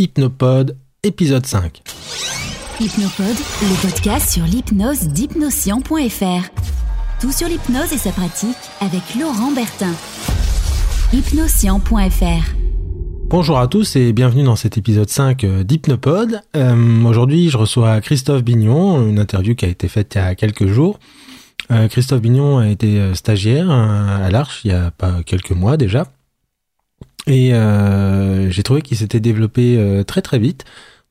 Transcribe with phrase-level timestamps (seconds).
[0.00, 1.82] Hypnopode, épisode 5.
[2.78, 6.50] Hypnopode, le podcast sur l'hypnose d'hypnoscient.fr.
[7.20, 9.92] Tout sur l'hypnose et sa pratique avec Laurent Bertin.
[11.12, 12.54] Hypnoscient.fr.
[13.24, 16.42] Bonjour à tous et bienvenue dans cet épisode 5 euh, d'Hypnopode.
[16.54, 20.36] Euh, Aujourd'hui, je reçois Christophe Bignon, une interview qui a été faite il y a
[20.36, 21.00] quelques jours.
[21.72, 26.06] Euh, Christophe Bignon a été stagiaire à l'Arche il y a pas quelques mois déjà.
[27.28, 30.64] Et euh, j'ai trouvé qu'il s'était développé euh, très très vite.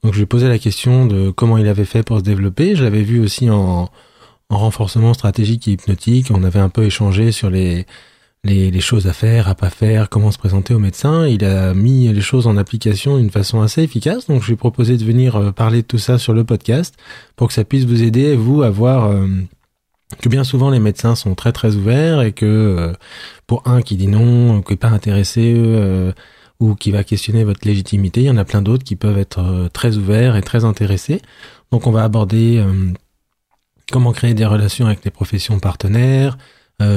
[0.03, 2.75] Donc je lui ai posé la question de comment il avait fait pour se développer.
[2.75, 3.89] Je l'avais vu aussi en,
[4.49, 6.27] en renforcement stratégique et hypnotique.
[6.31, 7.85] On avait un peu échangé sur les,
[8.43, 11.27] les, les choses à faire, à pas faire, comment se présenter au médecin.
[11.27, 14.27] Il a mis les choses en application d'une façon assez efficace.
[14.27, 16.95] Donc je lui ai proposé de venir euh, parler de tout ça sur le podcast
[17.35, 19.27] pour que ça puisse vous aider, vous, à voir euh,
[20.15, 22.93] que bien souvent les médecins sont très très ouverts et que euh,
[23.45, 26.13] pour un qui dit non, qui est pas intéressé euh,
[26.59, 29.39] ou qui va questionner votre légitimité, il y en a plein d'autres qui peuvent être
[29.39, 31.21] euh, très ouverts et très intéressés.
[31.71, 32.63] Donc on va aborder
[33.91, 36.37] comment créer des relations avec les professions partenaires,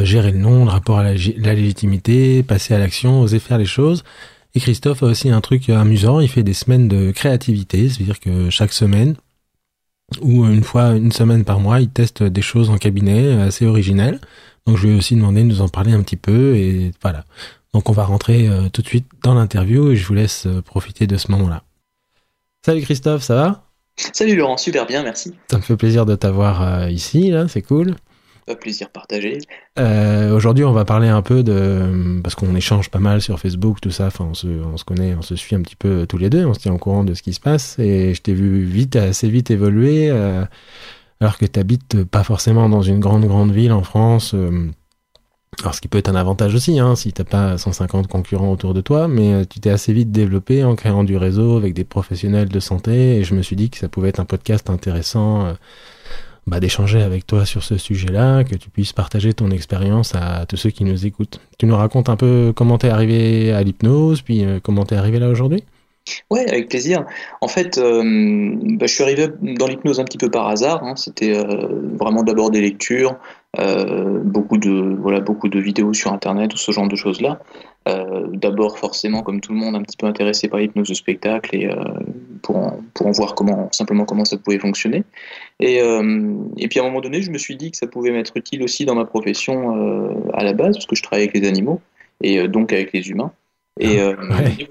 [0.05, 3.65] gérer le non, le rapport à la, la légitimité, passer à l'action, oser faire les
[3.65, 4.05] choses.
[4.55, 8.49] Et Christophe a aussi un truc amusant, il fait des semaines de créativité, c'est-à-dire que
[8.49, 9.17] chaque semaine,
[10.23, 14.21] ou une fois une semaine par mois, il teste des choses en cabinet assez originelles.
[14.67, 17.25] Donc je lui ai aussi demandé de nous en parler un petit peu et voilà.
[17.73, 20.61] Donc on va rentrer euh, tout de suite dans l'interview et je vous laisse euh,
[20.61, 21.63] profiter de ce moment-là.
[22.65, 23.65] Salut Christophe, ça va?
[24.13, 25.35] Salut Laurent, super bien, merci.
[25.51, 27.95] Ça me fait plaisir de t'avoir euh, ici, là, c'est cool.
[28.47, 29.39] Pas plaisir partagé.
[29.79, 33.81] Euh, Aujourd'hui, on va parler un peu de parce qu'on échange pas mal sur Facebook,
[33.81, 34.07] tout ça.
[34.07, 36.45] Enfin, on se, on se connaît, on se suit un petit peu tous les deux.
[36.47, 37.79] On se tient au courant de ce qui se passe.
[37.79, 40.45] Et je t'ai vu vite, assez vite évoluer, euh,
[41.21, 44.33] alors que t'habites pas forcément dans une grande grande ville en France.
[44.35, 44.71] euh,
[45.61, 48.73] alors, ce qui peut être un avantage aussi, hein, si t'as pas 150 concurrents autour
[48.73, 51.85] de toi, mais euh, tu t'es assez vite développé en créant du réseau avec des
[51.85, 53.17] professionnels de santé.
[53.19, 55.55] Et je me suis dit que ça pouvait être un podcast intéressant.
[56.47, 60.57] Bah, d'échanger avec toi sur ce sujet-là, que tu puisses partager ton expérience à tous
[60.57, 61.41] ceux qui nous écoutent.
[61.59, 65.19] Tu nous racontes un peu comment t'es arrivé à l'hypnose, puis euh, comment t'es arrivé
[65.19, 65.65] là aujourd'hui?
[66.31, 67.05] Ouais, avec plaisir.
[67.41, 68.03] En fait, euh,
[68.79, 70.83] bah, je suis arrivé dans l'hypnose un petit peu par hasard.
[70.83, 70.97] hein.
[70.97, 71.69] C'était euh,
[71.99, 73.17] vraiment d'abord des lectures,
[74.25, 77.41] beaucoup de voilà, beaucoup de vidéos sur Internet ce genre de choses-là.
[77.89, 81.55] Euh, d'abord, forcément, comme tout le monde, un petit peu intéressé par l'hypnose de spectacle
[81.55, 81.69] et
[82.43, 85.05] pour en, pour en voir comment simplement comment ça pouvait fonctionner.
[85.61, 88.11] Et, euh, et puis à un moment donné, je me suis dit que ça pouvait
[88.11, 91.39] m'être utile aussi dans ma profession euh, à la base, parce que je travaille avec
[91.39, 91.81] les animaux
[92.23, 93.33] et euh, donc avec les humains.
[93.79, 94.13] Et Ouais.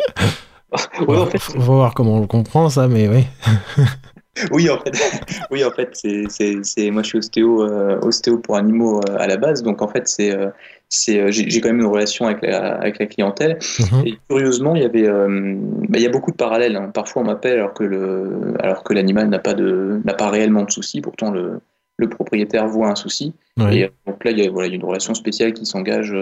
[1.07, 3.23] Ouais, en fait, faut, faut voir comment on le comprend ça, mais oui.
[4.51, 4.91] oui, en fait,
[5.51, 9.37] oui, en fait, c'est, moi, je suis ostéo, euh, ostéo pour animaux euh, à la
[9.37, 10.49] base, donc en fait, c'est, euh,
[10.89, 13.59] c'est, j'ai, quand même une relation avec la, avec la clientèle.
[13.79, 14.07] Mhm.
[14.07, 16.75] Et curieusement, il y avait, bah, il y a beaucoup de parallèles.
[16.75, 16.91] hein.
[16.93, 20.63] Parfois, on m'appelle alors que le, alors que l'animal n'a pas de, n'a pas réellement
[20.63, 21.01] de souci.
[21.01, 21.59] Pourtant, le,
[21.97, 23.33] le propriétaire voit un souci.
[23.57, 23.77] Ouais.
[23.77, 26.15] Et donc là, il y a, voilà, il y a une relation spéciale qui s'engage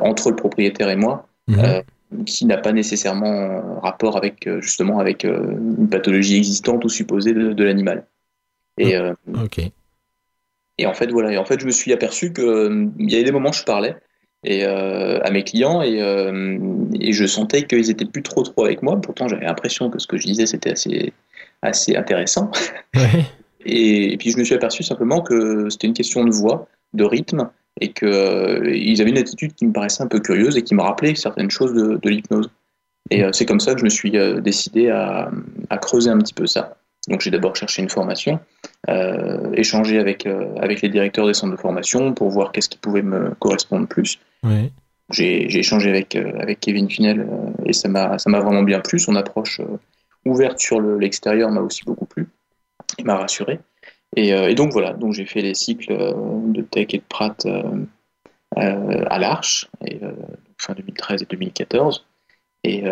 [0.00, 1.82] entre le propriétaire et moi Mhm.
[2.26, 7.32] Qui n'a pas nécessairement rapport avec euh, justement avec euh, une pathologie existante ou supposée
[7.32, 8.06] de, de l'animal.
[8.78, 9.12] Et, euh,
[9.42, 9.60] Ok.
[10.78, 13.24] et en fait voilà, et en fait je me suis aperçu que il y avait
[13.24, 13.96] des moments où je parlais
[14.42, 16.58] et euh, à mes clients et, euh,
[16.98, 19.00] et je sentais qu'ils étaient plus trop trop avec moi.
[19.00, 21.12] Pourtant j'avais l'impression que ce que je disais c'était assez
[21.62, 22.50] assez intéressant.
[22.94, 23.24] Ouais.
[23.66, 27.04] Et, et puis je me suis aperçu simplement que c'était une question de voix, de
[27.04, 30.62] rythme, et que euh, ils avaient une attitude qui me paraissait un peu curieuse et
[30.62, 32.50] qui me rappelait certaines choses de, de l'hypnose.
[33.10, 35.30] Et euh, c'est comme ça que je me suis euh, décidé à,
[35.70, 36.76] à creuser un petit peu ça.
[37.08, 38.38] Donc j'ai d'abord cherché une formation,
[39.54, 40.26] échangé avec,
[40.60, 44.18] avec les directeurs des centres de formation pour voir qu'est-ce qui pouvait me correspondre plus.
[45.08, 47.26] J'ai échangé avec, avec Kevin Finel
[47.64, 48.98] et ça m'a vraiment bien plu.
[48.98, 49.62] Son approche
[50.26, 52.28] ouverte sur le- l'extérieur m'a aussi beaucoup plu.
[52.98, 53.58] Il m'a rassuré.
[54.16, 56.12] Et, euh, et donc voilà, donc j'ai fait les cycles euh,
[56.46, 57.86] de Tech et de Pratt euh,
[58.56, 59.70] à l'Arche,
[60.58, 62.04] fin 2013 et 2014.
[62.64, 62.82] Et,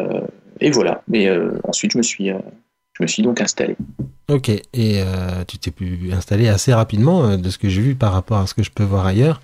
[0.70, 1.02] voilà.
[1.12, 1.28] Et
[1.64, 3.76] ensuite, je me suis, je me suis donc installé.
[4.28, 4.48] Ok.
[4.48, 5.02] Et
[5.48, 8.54] tu t'es pu installer assez rapidement de ce que j'ai vu par rapport à ce
[8.54, 9.42] que je peux voir ailleurs.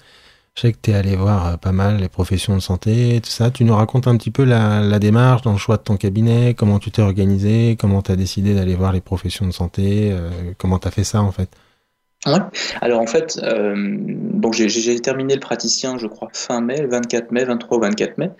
[0.54, 3.50] Je sais que tu es allé voir pas mal les professions de santé, tout ça.
[3.50, 6.54] Tu nous racontes un petit peu la, la démarche dans le choix de ton cabinet,
[6.54, 10.16] comment tu t'es organisé, comment tu as décidé d'aller voir les professions de santé,
[10.58, 11.50] comment tu as fait ça en fait?
[12.26, 12.38] Ouais.
[12.80, 17.30] Alors en fait, euh, donc j'ai- terminé le praticien, je crois, fin mai, le 24
[17.32, 18.30] mai, 23 ou 24 mai,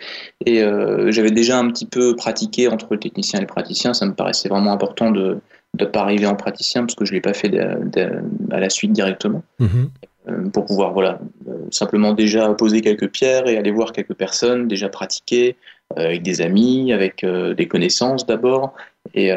[0.47, 3.93] et euh, j'avais déjà un petit peu pratiqué entre le technicien et le praticien.
[3.93, 5.39] Ça me paraissait vraiment important de
[5.79, 8.71] ne pas arriver en praticien parce que je l'ai pas fait de- de- à la
[8.71, 9.43] suite directement.
[9.59, 9.91] Mhm.
[10.27, 14.69] euh, pour pouvoir voilà euh, simplement déjà poser quelques pierres et aller voir quelques personnes
[14.69, 15.55] déjà pratiquer
[15.99, 18.73] euh, avec des amis avec euh, des connaissances d'abord
[19.15, 19.29] Et,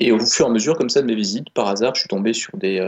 [0.00, 2.08] et, au fur et à mesure, comme ça, de mes visites, par hasard, je suis
[2.08, 2.78] tombé sur des,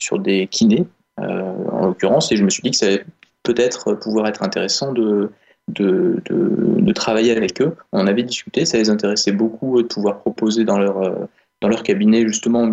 [0.00, 0.86] sur des kinés,
[1.18, 3.04] en l'occurrence, et je me suis dit que ça allait
[3.42, 5.30] peut-être pouvoir être intéressant de,
[5.68, 7.76] de, de, travailler avec eux.
[7.92, 11.28] On avait discuté, ça les intéressait beaucoup de pouvoir proposer dans leur,
[11.60, 12.70] dans leur cabinet justement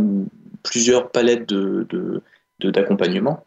[0.64, 2.22] plusieurs palettes de,
[2.64, 3.46] d'accompagnement.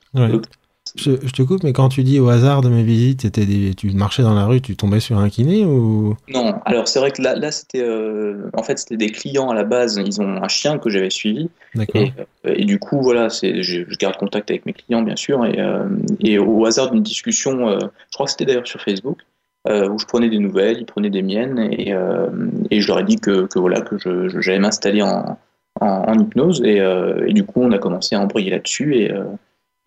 [0.97, 3.91] Je, te coupe, mais quand tu dis au hasard de mes visites, c'était des, tu
[3.93, 6.17] marchais dans la rue, tu tombais sur un kiné ou?
[6.29, 9.55] Non, alors c'est vrai que là, là c'était, euh, en fait, c'était des clients à
[9.55, 10.01] la base.
[10.05, 11.49] Ils ont un chien que j'avais suivi.
[11.77, 12.13] Et,
[12.47, 15.45] euh, et, du coup, voilà, c'est, je, garde contact avec mes clients, bien sûr.
[15.47, 15.89] Et, euh,
[16.21, 19.19] et au hasard d'une discussion, je crois que c'était d'ailleurs sur Facebook,
[19.69, 21.95] où je prenais des nouvelles, ils prenaient des miennes, et,
[22.71, 25.39] et je leur ai dit que, que voilà, que je, j'allais m'installer en,
[25.81, 26.63] en, hypnose.
[26.65, 26.79] Et,
[27.27, 28.97] et, du coup, on a commencé à embrayer là-dessus.
[28.97, 29.13] Et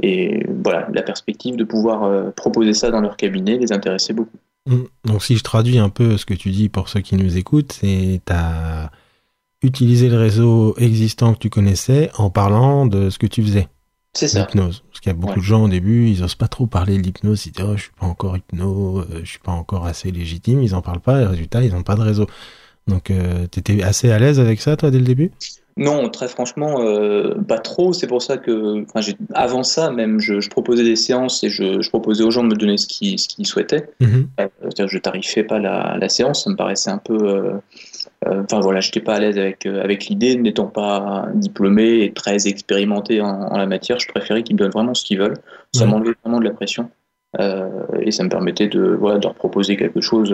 [0.03, 4.37] et voilà, la perspective de pouvoir euh, proposer ça dans leur cabinet les intéressait beaucoup.
[4.67, 4.83] Mm.
[5.05, 7.71] Donc si je traduis un peu ce que tu dis pour ceux qui nous écoutent,
[7.71, 8.91] c'est as
[9.61, 13.69] utilisé le réseau existant que tu connaissais en parlant de ce que tu faisais.
[14.13, 14.41] C'est ça.
[14.41, 14.83] L'hypnose.
[14.89, 17.03] Parce qu'il y a beaucoup de gens au début, ils osent pas trop parler de
[17.03, 20.11] l'hypnose, ils disent oh, je suis pas encore hypno, euh, je suis pas encore assez
[20.11, 22.27] légitime, ils en parlent pas, et résultat, ils n'ont pas de réseau.
[22.87, 25.31] Donc euh, tu étais assez à l'aise avec ça toi dès le début?
[25.75, 27.93] Non, très franchement, euh, pas trop.
[27.93, 28.99] C'est pour ça que, enfin,
[29.33, 32.49] avant ça, même, je, je, proposais des séances et je, je, proposais aux gens de
[32.49, 33.89] me donner ce qu'ils qu'ils souhaitaient.
[33.99, 34.87] Mm -hmm.
[34.87, 37.17] je tarifais pas la, la, séance, ça me paraissait un peu.
[37.17, 37.53] Euh,
[38.27, 42.13] euh enfin voilà, j'étais pas à l'aise avec euh, avec l'idée, n'étant pas diplômé et
[42.13, 43.97] très expérimenté en, en la matière.
[43.99, 45.39] Je préférais qu'ils me donnent vraiment ce qu'ils veulent.
[45.73, 46.89] Ça m'enlevait vraiment de la pression
[48.05, 50.31] et ça me permettait de voilà de leur proposer quelque chose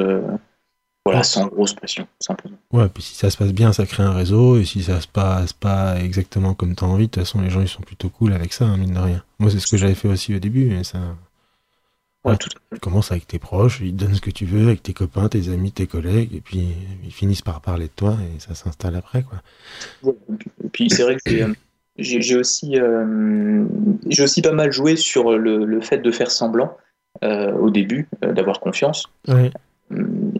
[1.06, 2.58] voilà, sans grosse pression, simplement.
[2.72, 5.08] Ouais, puis si ça se passe bien, ça crée un réseau, et si ça se
[5.08, 8.10] passe pas exactement comme tu as envie, de toute façon, les gens, ils sont plutôt
[8.10, 9.24] cool avec ça, hein, mine de rien.
[9.40, 11.00] Moi, c'est ce que j'avais fait aussi au début, mais ça...
[12.26, 14.84] Ouais, tout tu commences avec tes proches, ils te donnent ce que tu veux, avec
[14.84, 18.40] tes copains, tes amis, tes collègues, et puis ils finissent par parler de toi, et
[18.40, 19.42] ça s'installe après, quoi.
[20.06, 21.54] et puis c'est vrai que
[21.98, 23.66] j'ai aussi, euh,
[24.20, 26.76] aussi pas mal joué sur le, le fait de faire semblant
[27.24, 29.06] euh, au début, euh, d'avoir confiance.
[29.28, 29.52] Ouais.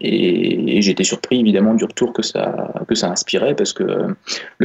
[0.00, 4.16] Et, et j'étais surpris évidemment du retour que ça, que ça inspirait parce que le,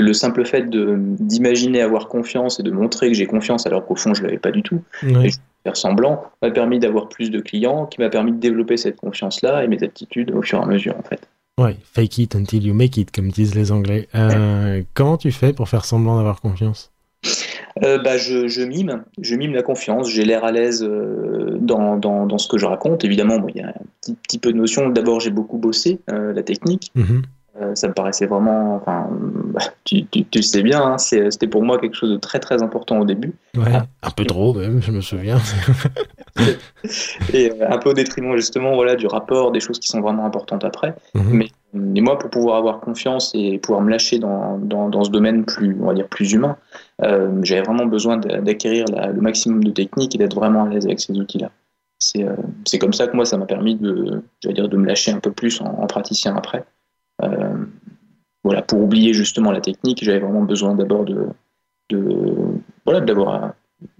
[0.01, 4.13] le simple fait d'imaginer avoir confiance et de montrer que j'ai confiance alors qu'au fond
[4.13, 5.27] je l'avais pas du tout, oui.
[5.27, 5.31] et
[5.63, 9.63] faire semblant, m'a permis d'avoir plus de clients, qui m'a permis de développer cette confiance-là
[9.63, 11.27] et mes attitudes au fur et à mesure en fait.
[11.57, 14.07] Ouais, fake it until you make it, comme disent les Anglais.
[14.13, 16.91] Euh, comment tu fais pour faire semblant d'avoir confiance?
[17.83, 21.97] Euh, bah, je, je, mime, je mime la confiance, j'ai l'air à l'aise euh, dans,
[21.97, 23.03] dans, dans, ce que je raconte.
[23.03, 24.89] Évidemment, il bon, y a un petit, petit, peu de notion.
[24.89, 26.91] D'abord, j'ai beaucoup bossé euh, la technique.
[26.95, 27.75] Mm -hmm.
[27.75, 29.09] ça me paraissait vraiment, enfin,
[29.53, 32.57] bah, tu, tu, tu, sais bien, hein, c'était pour moi quelque chose de très très
[32.61, 33.33] important au début.
[33.57, 35.41] Ouais, ah, un peu trop même, je me souviens.
[37.33, 40.63] et un peu au détriment justement, voilà, du rapport, des choses qui sont vraiment importantes
[40.71, 40.91] après.
[41.13, 41.37] Mm -hmm.
[41.39, 41.47] Mais
[41.95, 45.43] et moi, pour pouvoir avoir confiance et pouvoir me lâcher dans, dans, dans ce domaine
[45.45, 46.55] plus, on va dire, plus humain,
[47.03, 50.99] euh, j'avais vraiment besoin d'acquérir le maximum de techniques et d'être vraiment à l'aise avec
[50.99, 51.51] ces outils-là.
[51.99, 52.35] C'est euh,
[52.79, 55.61] comme ça que moi, ça m'a permis de, dire, de me lâcher un peu plus
[55.61, 56.65] en, en praticien après.
[57.23, 57.55] Euh,
[58.43, 61.27] voilà, pour oublier justement la technique, j'avais vraiment besoin d'abord de,
[62.85, 63.53] voilà, d'avoir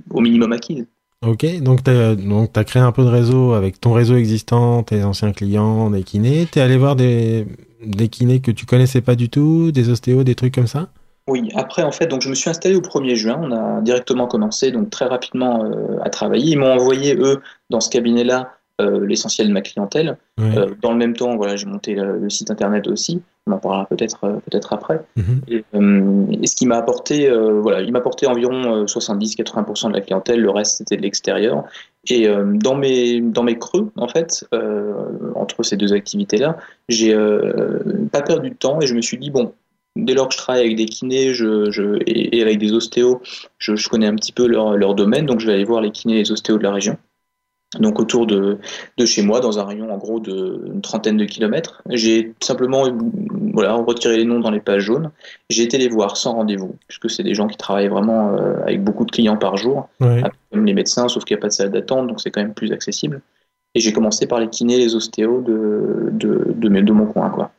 [0.09, 0.85] au minimum acquis.
[1.25, 5.03] Ok, donc tu as, as, créé un peu de réseau avec ton réseau existant, tes
[5.03, 6.47] anciens clients, des kinés.
[6.51, 7.47] Tu es allé voir des,
[7.83, 10.89] des kinés que tu connaissais pas du tout, des ostéos, des trucs comme ça?
[11.27, 14.27] Oui, après en fait, donc je me suis installé au 1er juin, on a directement
[14.27, 16.51] commencé donc très rapidement euh, à travailler.
[16.51, 17.41] Ils m'ont envoyé, eux,
[17.71, 18.51] dans ce cabinet-là,
[18.81, 20.17] euh, l'essentiel de ma clientèle.
[20.39, 23.23] Euh, dans le même temps, voilà, j'ai monté le, le, site internet aussi.
[23.47, 24.99] On en parlera peut-être euh, peut-être après.
[25.15, 25.39] Mm -hmm.
[25.47, 29.93] et, euh, et, ce qui m'a apporté, euh, voilà, il m'a apporté environ 70-80% de
[29.93, 30.41] la clientèle.
[30.41, 31.63] Le reste c'était de l'extérieur.
[32.09, 32.27] Et
[32.65, 34.45] dans mes dans mes creux, en fait,
[35.43, 37.15] entre ces deux activités-là, j'ai
[38.11, 39.53] pas perdu de temps et je me suis dit bon,
[39.95, 43.21] dès lors que je travaille avec des kinés je, je, et, et, avec des ostéos,
[43.57, 45.91] je, je, connais un petit peu leur, leur domaine, donc je vais aller voir les
[45.91, 46.97] kinés et les ostéos de la région
[47.79, 48.57] donc autour de,
[48.97, 51.81] de, chez moi, dans un rayon en gros d'une trentaine de kilomètres.
[51.89, 52.85] J'ai simplement
[53.53, 55.11] voilà, retiré les noms dans les pages jaunes.
[55.49, 58.83] J'ai été les voir sans rendez-vous, puisque c'est des gens qui travaillent vraiment euh, avec
[58.83, 61.71] beaucoup de clients par jour, comme les médecins, sauf qu'il n'y a pas de salle
[61.71, 63.21] d'attente, donc c'est quand même plus accessible.
[63.73, 67.29] Et j'ai commencé par les kinés, les ostéos de, de, de, mes, de mon coin.
[67.29, 67.51] Quoi.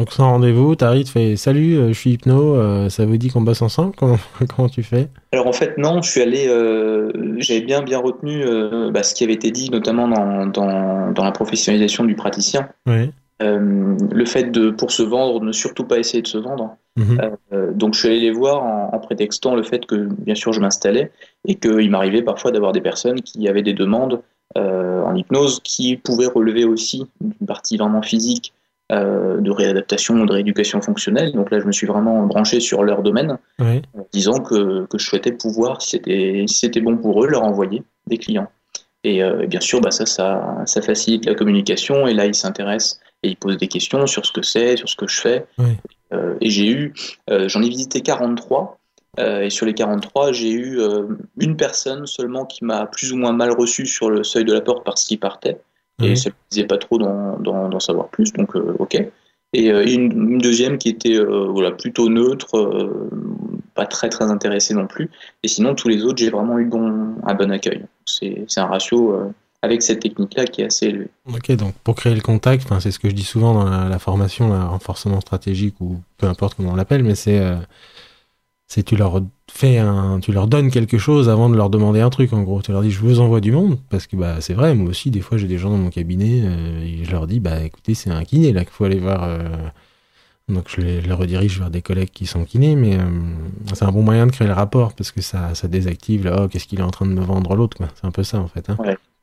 [0.00, 3.28] Donc sans rendez-vous, t'arrives, tu fais salut, euh, je suis hypno, euh, ça vous dit
[3.28, 4.16] qu'on bosse ensemble comment,
[4.56, 5.08] comment tu fais?
[5.30, 9.14] Alors en fait non, je suis allé, euh, j'avais bien bien retenu euh, bah, ce
[9.14, 12.70] qui avait été dit notamment dans, dans, dans la professionnalisation du praticien.
[12.86, 13.10] Oui.
[13.40, 16.76] Le fait de pour se vendre, ne surtout pas essayer de se vendre.
[16.98, 17.74] -hmm.
[17.74, 20.60] donc je suis allé les voir en, en, prétextant le fait que bien sûr je
[20.60, 21.10] m'installais
[21.48, 24.16] et qu'il m'arrivait parfois d'avoir des personnes qui avaient des demandes
[24.56, 28.52] en hypnose qui pouvaient relever aussi d'une partie vraiment physique
[28.90, 31.32] de réadaptation, de rééducation fonctionnelle.
[31.32, 33.38] Donc là, je me suis vraiment branché sur leur domaine,
[33.96, 37.82] en disant que, que je souhaitais pouvoir, si c'était si bon pour eux, leur envoyer
[38.06, 38.48] des clients.
[39.04, 42.06] Et, euh, et bien sûr, bah, ça, ça, ça facilite la communication.
[42.06, 44.96] Et là, ils s'intéressent et ils posent des questions sur ce que c'est, sur ce
[44.96, 45.46] que je fais.
[46.12, 46.92] Euh, et j'ai eu,
[47.30, 48.78] euh, j'en ai visité 43.
[49.18, 51.04] euh, et sur les 43, j'ai eu euh,
[51.38, 54.60] une personne seulement qui m'a plus ou moins mal reçu sur le seuil de la
[54.60, 55.60] porte parce qu'il partait.
[56.00, 56.16] Et Ouais.
[56.16, 58.96] ça ne disait pas trop d'en savoir plus, donc euh, ok.
[59.52, 62.88] Et euh, une, une deuxième qui était euh, voilà, plutôt neutre,
[63.74, 65.10] pas très très intéressée non plus.
[65.42, 67.84] Et sinon, tous les autres, j'ai vraiment eu bon, un bon accueil.
[68.06, 69.18] C'est un ratio
[69.62, 71.08] avec cette technique-là qui est assez élevé.
[71.26, 73.98] Ok, donc pour créer le contact, c'est ce que je dis souvent dans la, la
[73.98, 77.40] formation, le renforcement stratégique ou peu importe comment on l'appelle, mais c'est
[78.66, 79.20] c'est tu leur
[79.52, 82.32] fais un, tu leur donnes quelque chose avant de leur demander un truc.
[82.32, 84.74] En gros, tu leur dis je vous envoie du monde parce que bah c'est vrai,
[84.74, 87.40] moi aussi des fois j'ai des gens dans mon cabinet euh, et je leur dis
[87.40, 89.24] bah écoutez c'est un kiné là qu'il faut aller voir.
[89.24, 89.38] euh,
[90.48, 93.02] donc je les, je les redirige vers des collègues qui sont kinés, mais euh,
[93.72, 96.48] c'est un bon moyen de créer le rapport parce que ça, ça désactive là, oh,
[96.48, 97.86] qu'est-ce qu'il est en train de me vendre l'autre, quoi.
[97.94, 98.68] C'est un peu ça en fait.
[98.68, 98.76] Hein.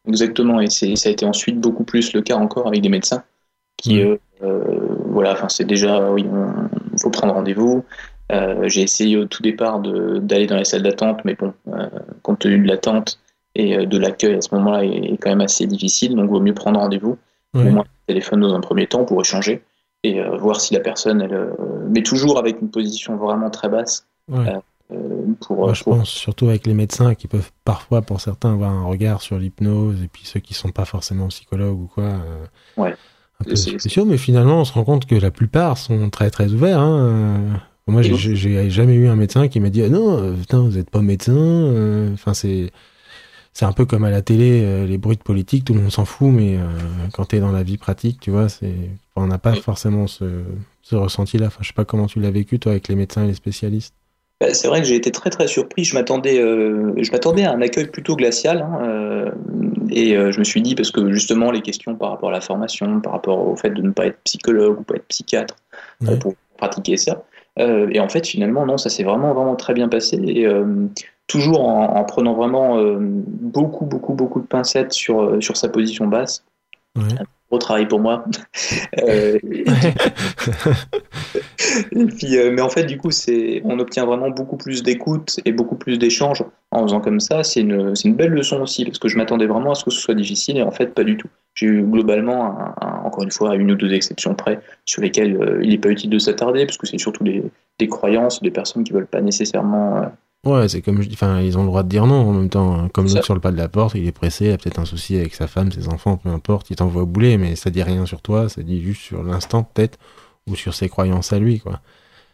[0.08, 3.24] Exactement, et c'est- ça a été ensuite beaucoup plus le cas encore avec des médecins
[3.76, 4.18] qui, euh,
[5.10, 6.24] voilà, enfin c'est déjà, oui,
[6.94, 7.84] il faut prendre rendez-vous.
[8.32, 11.88] Euh, J'ai essayé au tout départ d'aller dans les salles d'attente, mais bon, euh,
[12.24, 13.20] compte tenu de l'attente
[13.56, 16.40] et euh, de l'accueil à ce moment-là est, est quand même assez difficile, donc vaut
[16.42, 17.18] mieux prendre rendez-vous,
[17.54, 19.64] au moins téléphone dans un premier temps pour échanger
[20.04, 21.54] et euh, voir si la personne, elle,
[21.90, 24.54] mais toujours avec une position vraiment très basse Ouais.
[25.40, 28.72] pour, Moi, je pour- pense surtout avec les médecins qui peuvent parfois, pour certains, avoir
[28.72, 32.10] un regard sur l'hypnose, et puis ceux qui sont pas forcément psychologues ou quoi,
[32.76, 32.94] Ouais.
[33.40, 36.52] un peu spéciaux, mais finalement, on se rend compte que la plupart sont très très
[36.54, 36.80] ouverts.
[36.80, 37.62] Hein.
[37.88, 40.90] Moi, j'ai- jamais eu un médecin qui m'a dit ah non, euh, putain, vous êtes
[40.90, 41.34] pas médecin.
[41.36, 42.70] euh, Enfin, c'est
[43.54, 45.92] c'est un peu comme à la télé, euh, les bruits de politique, tout le monde
[45.92, 46.58] s'en fout, mais
[47.14, 48.74] quand t'es dans la vie pratique, tu vois, c'est
[49.16, 49.62] on n'a pas Oui.
[49.62, 50.26] forcément ce,
[50.84, 51.48] ce ressenti-là.
[51.48, 53.96] Enfin, je sais pas comment tu l'as vécu toi avec les médecins et les spécialistes.
[54.40, 55.84] Bah, C'est vrai que j'ai été très très surpris.
[55.86, 59.32] Je m'attendais, euh, je m'attendais à un accueil plutôt glacial, hein, euh,
[59.90, 62.42] et euh, je me suis dit parce que justement les questions par rapport à la
[62.42, 65.56] formation, par rapport au fait de ne pas être psychologue ou pas être psychiatre
[66.02, 66.20] Ouais.
[66.20, 67.24] pour pratiquer ça.
[67.60, 70.18] Euh, et en fait, finalement, non, ça s'est vraiment vraiment très bien passé.
[70.18, 70.88] Et euh,
[71.28, 76.08] toujours en, en prenant vraiment euh, beaucoup beaucoup beaucoup de pincettes sur sur sa position
[76.08, 76.44] basse.
[77.50, 78.26] Gros travail pour moi.
[79.04, 79.64] Euh, et-
[81.92, 85.40] et puis, euh, mais en fait, du coup, c'est, on obtient vraiment beaucoup plus d'écoute
[85.46, 87.44] et beaucoup plus d'échanges en faisant comme ça.
[87.44, 89.92] C'est une, c'est une belle leçon aussi, parce que je m'attendais vraiment à ce que
[89.92, 91.28] ce soit difficile, et en fait, pas du tout.
[91.56, 95.36] J'ai eu globalement, un- un- encore une fois, une ou deux exceptions près, sur lesquelles
[95.42, 97.44] euh, il n'est pas utile de s'attarder, parce que c'est surtout des,
[97.80, 100.12] des croyances, des personnes qui veulent pas nécessairement.
[100.46, 102.50] Ouais, c'est comme je dis, enfin, ils ont le droit de dire non en même
[102.50, 102.74] temps.
[102.80, 102.90] hein.
[102.94, 104.86] Comme l'autre sur le pas de la porte, il est pressé, il a peut-être un
[104.86, 108.06] souci avec sa femme, ses enfants, peu importe, il t'envoie bouler, mais ça dit rien
[108.06, 109.98] sur toi, ça dit juste sur l'instant peut-être,
[110.48, 111.82] ou sur ses croyances à lui, quoi.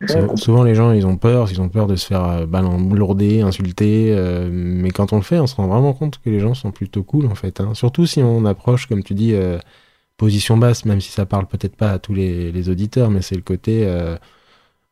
[0.09, 2.45] Ouais, souvent, les gens, ils ont peur, ils ont peur de se faire euh,
[2.95, 6.39] lourder, insulter, euh, mais quand on le fait, on se rend vraiment compte que les
[6.39, 7.61] gens sont plutôt cool, en fait.
[7.61, 7.73] hein.
[7.75, 9.59] Surtout si on approche, comme tu dis, euh,
[10.17, 13.35] position basse, même si ça parle peut-être pas à tous les, les auditeurs, mais c'est
[13.35, 14.17] le côté, euh,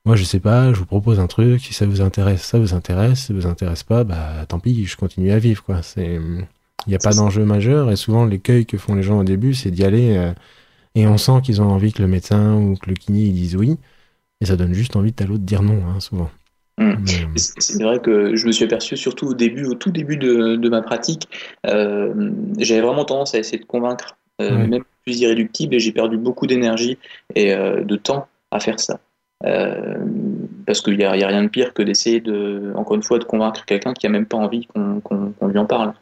[0.05, 2.73] moi, je sais pas, je vous propose un truc, si ça vous intéresse, ça vous
[2.73, 5.81] intéresse, si ça vous intéresse pas, bah, tant pis, je continue à vivre, quoi.
[5.83, 9.23] C'est, il n'y a pas d'enjeu majeur, et souvent, l'écueil que font les gens au
[9.23, 10.33] début, c'est d'y aller, euh,
[10.95, 13.55] et on sent qu'ils ont envie que le médecin ou que le kiné, ils disent
[13.55, 13.77] oui,
[14.41, 16.31] et ça donne juste envie à l'autre de dire non, hein, souvent.
[16.79, 16.93] Mm.
[17.33, 20.17] Mais, C'est c'est vrai que je me suis aperçu, surtout au début, au tout début
[20.17, 21.27] de, de ma pratique,
[21.67, 24.67] euh, j'avais vraiment tendance à essayer de convaincre, euh, Ouais.
[24.67, 26.97] même plus irréductible, et j'ai perdu beaucoup d'énergie
[27.35, 28.99] et euh, de temps à faire ça.
[29.45, 30.05] Euh,
[30.65, 33.03] parce qu'il n'y a, il y a rien de pire que d'essayer de, encore une
[33.03, 35.93] fois, de convaincre quelqu'un qui a même pas envie qu'on qu'on- qu'on lui en parle.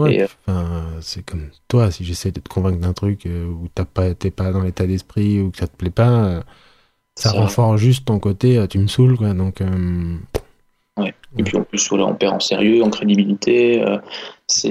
[0.00, 3.46] Ouais, Et, euh, enfin, c'est comme toi, si j'essaie de te convaincre d'un truc euh,
[3.46, 6.42] où t'as pas, t'es pas dans l'état d'esprit ou que ça te plaît pas,
[7.16, 9.34] ça renforce juste ton côté, tu me saoules, quoi.
[9.34, 10.16] Donc, euh,
[11.36, 13.82] Et puis en plus, voilà, on perd en sérieux, en crédibilité.
[13.82, 13.98] euh,
[14.46, 14.70] c'est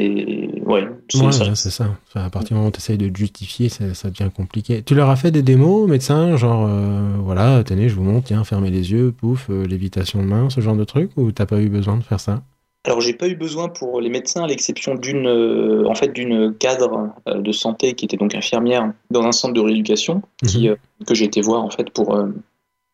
[0.66, 1.88] ouais, c'est- ouais, ça- ouais, c'est ça.
[2.08, 4.84] Enfin, à partir du moment où tu essayes de te justifier, ça, ça devient compliqué.
[4.84, 8.44] Tu leur as fait des démos, médecin, genre, euh, voilà, tenez, je vous montre, tiens,
[8.46, 11.60] fermez les yeux, pouf, euh, lévitation de main, ce genre de truc, ou t'as pas
[11.60, 12.42] eu besoin de faire ça?
[12.86, 17.10] Alors j'ai pas eu besoin pour les médecins, à l'exception d'une en fait d'une cadre
[17.34, 20.76] de santé qui était donc infirmière dans un centre de rééducation, qui, Mhm.
[21.08, 22.14] que j'ai été voir en fait pour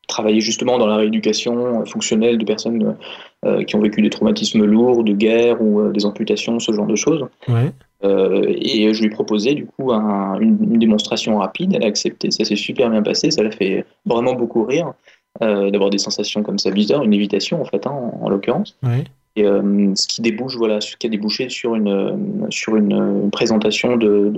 [0.09, 2.97] travailler justement dans la rééducation euh, fonctionnelle de personnes
[3.45, 6.87] euh, qui ont vécu des traumatismes lourds, de guerre ou euh, des amputations, ce genre
[6.87, 7.25] de choses.
[7.47, 7.71] Ouais.
[8.03, 11.87] Euh, et je lui ai proposé du coup un- une, une démonstration rapide, elle a
[11.87, 14.93] accepté, ça s'est super bien passé, ça l'a fait vraiment beaucoup rire
[15.43, 18.75] euh, d'avoir des sensations comme ça bizarres, une évitation en fait hein, en- en l'occurrence.
[18.83, 19.03] Ouais.
[19.35, 22.11] Et, euh, ce qui débouche, voilà, ce qui a débouché sur une, euh,
[22.49, 24.31] sur une, euh, présentation de,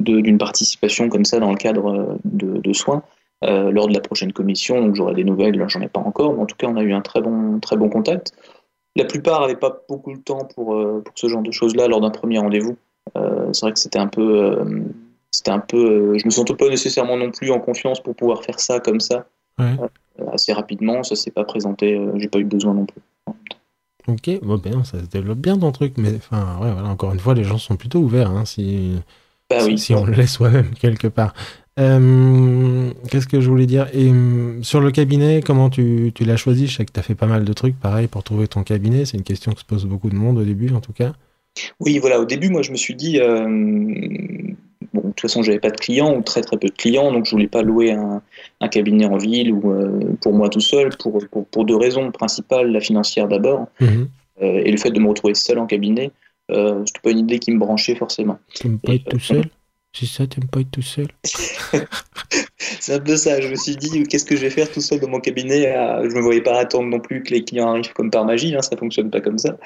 [0.00, 3.02] de, d'une participation comme ça dans le cadre de, soins.
[3.42, 6.46] Lors de la prochaine commission, donc j'aurai des nouvelles, j'en ai pas encore, mais en
[6.46, 8.32] tout cas on a eu un très bon, très bon contact.
[8.96, 12.10] La plupart n'avaient pas beaucoup de temps pour, pour ce genre de choses-là lors d'un
[12.10, 12.76] premier rendez-vous.
[13.14, 14.58] c'est vrai que c'était un peu,
[15.30, 18.60] c'était un peu, je me sentais pas nécessairement non plus en confiance pour pouvoir faire
[18.60, 19.26] ça comme ça.
[20.32, 23.00] assez rapidement, ça s'est pas présenté, j'ai pas eu besoin non plus.
[24.08, 27.20] Ok, bon, ben, ça se développe bien ton truc, mais enfin, ouais, voilà, encore une
[27.20, 28.96] fois, les gens sont plutôt ouverts hein, si,
[29.48, 31.34] bah si, on le laisse soi-même quelque part.
[31.80, 36.36] Euh, qu'est-ce que je voulais dire Et hum, sur le cabinet, comment tu, tu l'as
[36.36, 38.62] choisi Je sais que tu as fait pas mal de trucs, pareil, pour trouver ton
[38.62, 39.04] cabinet.
[39.04, 41.12] C'est une question que se pose beaucoup de monde au début, en tout cas.
[41.80, 43.44] Oui, voilà, au début, moi, je me suis dit, euh,
[44.92, 47.26] bon, de toute façon, j'avais pas de clients ou très très peu de clients, donc
[47.26, 48.22] je voulais pas louer un,
[48.60, 52.10] un cabinet en ville ou euh, pour moi tout seul, pour, pour, pour, deux raisons
[52.12, 54.08] principales, la financière d'abord, mhm.
[54.42, 56.12] euh, et le fait de me retrouver seul en cabinet,
[56.50, 58.38] euh, c'était pas une idée qui me branchait forcément.
[58.54, 59.44] Tu me pas être tout seul
[59.92, 61.08] c'est ça, t'aimes pas être tout seul?
[62.80, 63.40] C'est un peu ça.
[63.40, 65.62] Je me suis dit, qu'est-ce que je vais faire tout seul dans mon cabinet?
[65.62, 68.54] Je me voyais pas attendre non plus que les clients arrivent comme par magie.
[68.54, 69.56] Hein, ça fonctionne pas comme ça.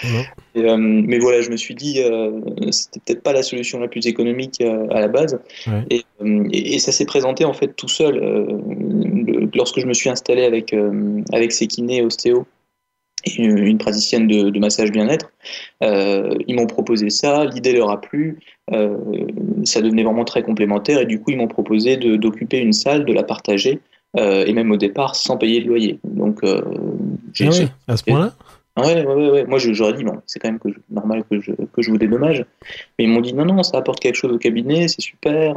[0.57, 2.41] Euh, mais voilà, je me suis dit, euh,
[2.71, 5.39] c'était peut-être pas la solution la plus économique euh, à la base.
[5.91, 6.05] Et,
[6.53, 8.19] et, ça s'est présenté en fait tout seul.
[9.55, 10.75] lorsque je me suis installé avec
[11.33, 12.47] avec ces kinés ostéo
[13.39, 15.31] une, praticienne de, massage bien-être.
[15.83, 18.39] Euh, ils m'ont proposé ça, l'idée leur a plu,
[18.73, 18.97] euh,
[19.65, 23.13] ça devenait vraiment très complémentaire et du coup ils m'ont proposé d'occuper une salle, de
[23.13, 23.81] la partager
[24.17, 25.99] euh, et même au départ sans payer de loyer.
[26.05, 26.41] Donc
[27.33, 28.33] j'ai ah à ce point-là?
[28.77, 31.81] Ouais, ouais, ouais, Moi, j'aurais dit, bon, c'est quand même que normal que je, que
[31.81, 32.45] je vous dédommage.
[32.99, 35.55] Mais ils m'ont dit, non, non, ça apporte quelque chose au cabinet, c'est super.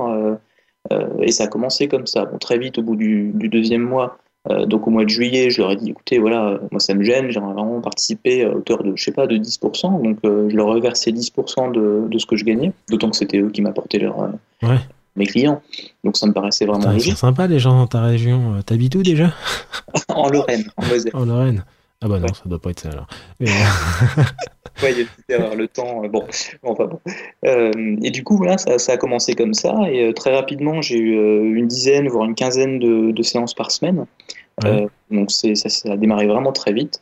[1.24, 2.26] et ça a commencé comme ça.
[2.26, 4.20] Bon, très vite, au bout du, du deuxième mois,
[4.66, 7.32] donc au mois de juillet, je leur ai dit, écoutez, voilà, moi ça me gêne,
[7.32, 10.02] j'aimerais vraiment participer à hauteur de, je sais pas, de 10%.
[10.02, 13.18] Donc euh, je leur ai versé 10% de, de, ce que je gagnais, d'autant que
[13.18, 14.22] c'était eux qui m'apportaient leur,
[14.64, 14.76] euh,
[15.16, 15.62] mes clients.
[16.04, 18.62] Donc ça me paraissait vraiment C'est sympa les gens dans ta région.
[18.66, 19.34] T'habites où déjà
[20.10, 21.12] En Lorraine, en Moselle.
[21.16, 21.64] En Lorraine.
[22.00, 23.08] Ah bah non, ça doit pas être ça alors.
[23.40, 23.50] Mais...
[24.84, 26.26] ouais, il y a une erreur, le temps, bon,
[26.62, 27.00] enfin bon.
[27.46, 27.72] Euh,
[28.04, 31.00] et du coup, voilà, ça, ça, a commencé comme ça, et euh, très rapidement, j'ai
[31.00, 34.06] eu euh, une dizaine, voire une quinzaine de, de séances par semaine.
[35.12, 37.02] Donc ça, ça, a démarré vraiment très vite.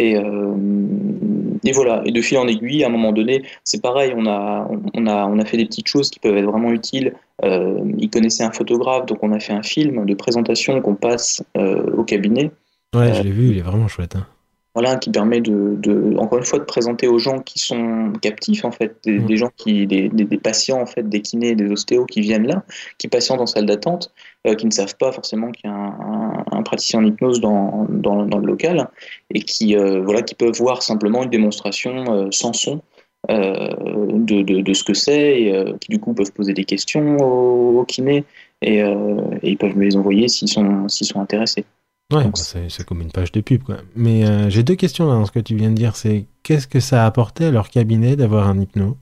[0.00, 4.26] Et, et, voilà, et de fil en aiguille, à un moment donné, c'est pareil, on
[4.26, 7.14] a, on, a, on a fait des petites choses qui peuvent être vraiment utiles.
[7.44, 11.44] Euh, ils connaissaient un photographe, donc on a fait un film de présentation qu'on passe
[11.54, 12.50] au cabinet.
[12.92, 14.16] Ouais, je l'ai vu, il est vraiment chouette.
[14.16, 14.26] Hein
[14.74, 18.64] voilà, qui permet de, de, encore une fois, de présenter aux gens qui sont captifs,
[18.64, 19.36] en fait, des, mm.
[19.36, 22.64] gens qui, des, des, patients, en fait, des kinés, des ostéos qui viennent là,
[22.98, 24.12] qui patientent en salle d'attente,
[24.48, 27.86] euh, qui ne savent pas forcément qu'il y a un, un, praticien en hypnose dans,
[27.88, 28.88] dans, dans, le local,
[29.30, 32.82] et qui, euh, voilà, qui peuvent voir simplement une démonstration euh, sans son
[33.28, 37.80] de, de, de, ce que c'est, et qui du coup peuvent poser des questions aux,
[37.80, 38.24] aux kinés,
[38.60, 41.64] et, et, ils peuvent me les envoyer s'ils sont, s'ils sont intéressés.
[42.12, 43.76] Ouais, bah, c'est comme une page de pub, quoi.
[43.96, 45.96] Mais euh, j'ai deux questions dans ce que tu viens de dire.
[45.96, 48.98] C'est qu'est-ce que ça a apporté à leur cabinet d'avoir un hypno?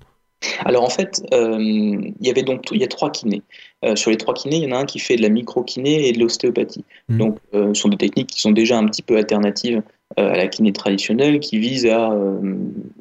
[0.64, 3.42] Alors en fait, euh, il y avait donc il y a trois kinés.
[3.84, 6.08] Euh, sur les trois kinés, il y en a un qui fait de la micro-kiné
[6.08, 6.84] et de l'ostéopathie.
[7.08, 7.18] Mmh.
[7.18, 9.82] Donc, ce sont des techniques qui sont déjà un petit peu alternatives
[10.16, 12.12] à la kiné traditionnelle, qui visent à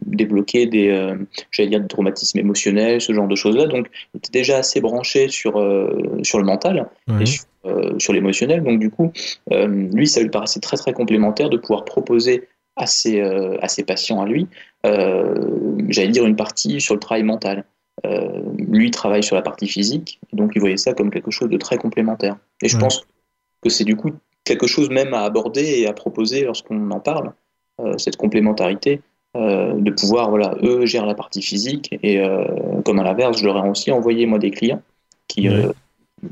[0.05, 1.15] débloquer des,
[1.51, 3.67] j'allais dire, des traumatismes émotionnels, ce genre de choses-là.
[3.67, 5.53] Donc, il était déjà assez branché sur
[6.23, 7.43] sur le mental et sur
[7.99, 8.63] sur l'émotionnel.
[8.63, 9.11] Donc du coup,
[9.51, 13.67] euh, lui, ça lui paraissait très très complémentaire de pouvoir proposer à ses, euh, à
[13.67, 14.47] ses patients à lui,
[14.83, 17.65] j'allais dire une partie sur le travail mental.
[18.57, 21.77] lui travaille sur la partie physique, donc il voyait ça comme quelque chose de très
[21.77, 22.37] complémentaire.
[22.63, 23.05] Et je pense
[23.61, 24.11] que c'est du coup
[24.43, 27.33] quelque chose même à aborder et à proposer lorsqu'on en parle,
[27.97, 29.01] cette complémentarité.
[29.35, 32.19] de pouvoir, voilà, eux gèrent la partie physique et
[32.85, 34.81] comme à l'inverse, je leur ai aussi envoyé moi des clients
[35.27, 35.47] qui,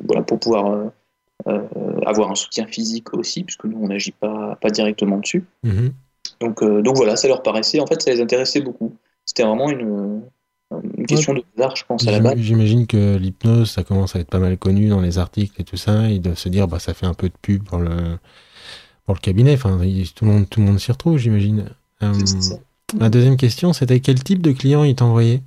[0.06, 0.92] voilà, pour pouvoir
[1.48, 1.62] euh,
[2.06, 5.46] avoir un soutien physique aussi, puisque nous, on n'agit pas, pas directement dessus.
[5.64, 5.94] Mhm.
[6.42, 8.96] Donc, euh, donc voilà, ça leur paraissait, en fait, ça les intéressait beaucoup.
[9.26, 10.22] C'était vraiment une,
[10.98, 12.38] une question de hasard, je pense, à la base.
[12.38, 15.78] J'imagine que l'hypnose, ça commence à être pas mal connu dans les articles et tout
[15.78, 16.10] ça.
[16.10, 18.18] Ils doivent se dire, bah, ça fait un peu de pub pour le,
[19.06, 19.54] pour le cabinet.
[19.54, 19.78] Enfin,
[20.16, 21.66] tout le monde, tout le monde s'y retrouve, j'imagine.
[22.04, 22.14] Euh,
[22.98, 25.42] la deuxième question, c'était quel type de client ils t'envoyaient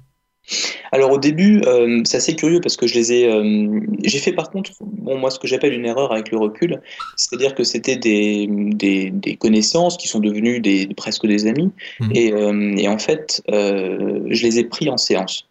[0.90, 3.28] alors au début, euh, c'est assez curieux parce que je les ai.
[3.28, 6.80] Euh, j'ai fait par contre, bon moi ce que j'appelle une erreur avec le recul,
[7.16, 12.10] c'est-à-dire que c'était des, des, connaissances qui sont devenues des, presque des amis, mmh.
[12.14, 15.48] et, euh, et, en fait, je les ai pris en séance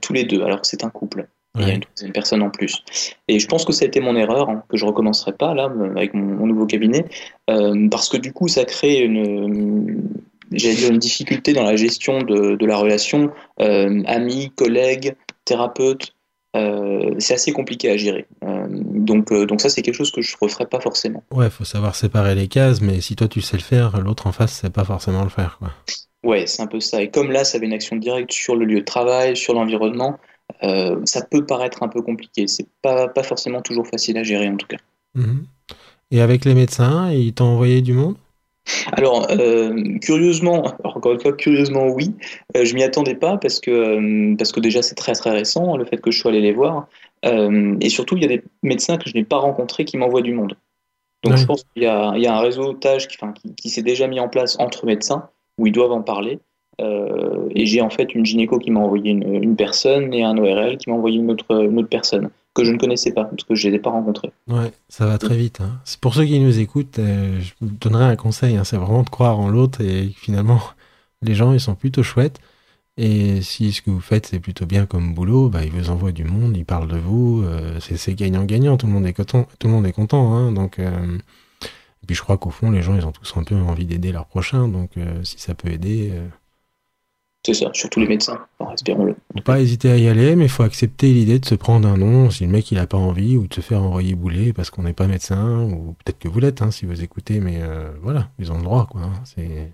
[0.00, 1.26] tous les deux, alors que c'est un couple.
[1.56, 2.82] Il y a une personne en plus.
[3.28, 5.72] Et je pense que ça a été mon erreur, hein, que je recommencerai pas là
[5.94, 7.04] avec mon, mon nouveau cabinet,
[7.46, 10.02] parce que du coup ça crée une,
[10.52, 13.30] j'allais dire, une difficulté dans la gestion de, de la relation
[13.60, 16.14] euh, ami, collègue, thérapeute.
[17.18, 18.26] c'est assez compliqué à gérer.
[18.42, 21.22] donc, donc ça, c'est quelque chose que je ne referais pas forcément.
[21.32, 24.32] Ouais, faut savoir séparer les cases, mais si toi tu sais le faire, l'autre en
[24.32, 25.58] face sait pas forcément le faire.
[25.58, 25.72] Quoi.
[26.22, 27.02] Ouais, c'est un peu ça.
[27.02, 30.18] Et comme là, ça avait une action directe sur le lieu de travail, sur l'environnement,
[31.04, 32.46] ça peut paraître un peu compliqué.
[32.46, 34.78] C'est pas, pas forcément toujours facile à gérer en tout cas.
[35.14, 35.46] Mhm.
[36.10, 38.16] Et avec les médecins, ils t'ont envoyé du monde?
[38.92, 42.14] Alors, euh, curieusement, encore une fois, curieusement, oui,
[42.56, 45.76] euh, je m'y attendais pas parce que, euh, parce que déjà c'est très très récent
[45.76, 46.86] le fait que je sois allé les voir.
[47.24, 50.32] et surtout, il y a des médecins que je n'ai pas rencontrés qui m'envoient du
[50.32, 50.56] monde.
[51.22, 53.16] Donc je pense qu'il y, a, un réseautage qui,
[53.54, 56.38] qui, s'est déjà mis en place entre médecins où ils doivent en parler.
[56.80, 60.90] et j'ai en fait une gynéco qui m'a envoyé une, personne et un ORL qui
[60.90, 63.66] m'a envoyé une autre, une autre personne que je ne connaissais pas, parce que je
[63.66, 64.32] ne les ai pas rencontrés.
[64.48, 65.60] Ouais, ça va très vite.
[65.60, 65.80] Hein.
[66.00, 69.10] Pour ceux qui nous écoutent, euh, je vous donnerai un conseil, hein, c'est vraiment de
[69.10, 70.60] croire en l'autre et finalement,
[71.22, 72.40] les gens, ils sont plutôt chouettes.
[72.96, 76.12] Et si ce que vous faites, c'est plutôt bien comme boulot, bah, ils vous envoient
[76.12, 79.48] du monde, ils parlent de vous, euh, c'est gagnant-gagnant, tout le monde est content.
[79.58, 81.18] Tout le monde est content hein, donc, euh,
[81.60, 84.12] et puis je crois qu'au fond, les gens, ils ont tous un peu envie d'aider
[84.12, 84.90] leur prochain, donc
[85.24, 86.12] si ça peut aider...
[87.44, 88.38] C'est ça, surtout les médecins,
[88.72, 89.16] espérons-le.
[89.44, 92.30] Pas hésiter à y aller, mais il faut accepter l'idée de se prendre un nom
[92.30, 94.84] si le mec il a pas envie ou de se faire envoyer bouler parce qu'on
[94.84, 98.30] n'est pas médecin ou peut-être que vous l'êtes hein, si vous écoutez, mais euh, voilà,
[98.38, 99.02] ils ont le droit quoi.
[99.02, 99.70] Hein, c'est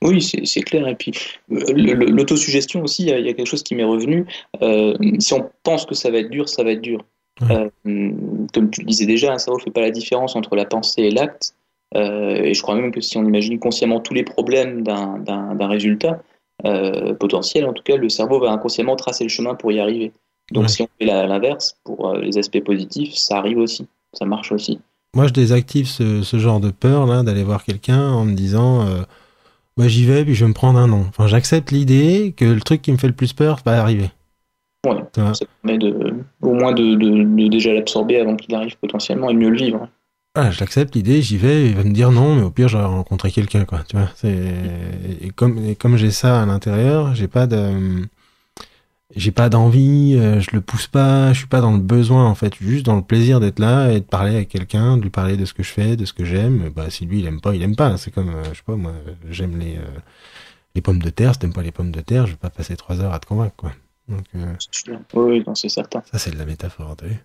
[0.00, 0.86] oui, c'est clair.
[0.86, 1.10] Et puis,
[1.50, 4.26] euh, l'autosuggestion aussi, il y, a quelque chose qui m'est revenu.
[4.62, 7.04] Euh, si on pense que ça va être dur, ça va être dur.
[7.40, 11.02] comme tu le disais déjà, un cerveau ne fait pas la différence entre la pensée
[11.02, 11.56] et l'acte.
[11.96, 16.22] et je crois même que si on imagine consciemment tous les problèmes d'un résultat,
[16.64, 20.12] euh, potentiel, en tout cas, le cerveau va inconsciemment tracer le chemin pour y arriver.
[20.50, 24.50] Donc si on fait l'inverse, pour euh, les aspects positifs, ça arrive aussi, ça marche
[24.50, 24.80] aussi.
[25.14, 29.02] Moi, je désactive ce, genre de peur là d'aller voir quelqu'un en me disant euh,
[29.76, 31.04] bah, j'y vais puis je vais me prendre un nom.
[31.08, 34.10] Enfin, j'accepte l'idée que le truc qui me fait le plus peur va arriver.
[34.86, 39.34] Ouais, ça permet de, au moins de, de déjà l'absorber avant qu'il arrive potentiellement et
[39.34, 39.88] mieux le vivre.
[40.40, 42.84] Ah, je l'accepte l'idée, j'y vais, il va me dire non, mais au pire, j'aurais
[42.84, 43.82] rencontré quelqu'un, quoi.
[43.88, 44.54] Tu vois, c'est
[45.20, 48.06] et comme et comme j'ai ça à l'intérieur, j'ai pas de
[49.16, 52.36] j'ai pas d'envie, euh, je le pousse pas, je suis pas dans le besoin en
[52.36, 55.36] fait, juste dans le plaisir d'être là et de parler avec quelqu'un, de lui parler
[55.36, 56.68] de ce que je fais, de ce que j'aime.
[56.68, 57.96] Bah si lui il aime pas, il aime pas.
[57.96, 58.92] C'est comme euh, je sais pas moi,
[59.28, 59.80] j'aime les euh,
[60.76, 62.76] les pommes de terre, si t'aimes pas les pommes de terre, je vais pas passer
[62.76, 63.72] trois heures à te convaincre quoi.
[64.08, 64.24] Donc
[65.14, 66.00] oui, c'est certain.
[66.12, 67.18] Ça c'est de la métaphore, t'as vu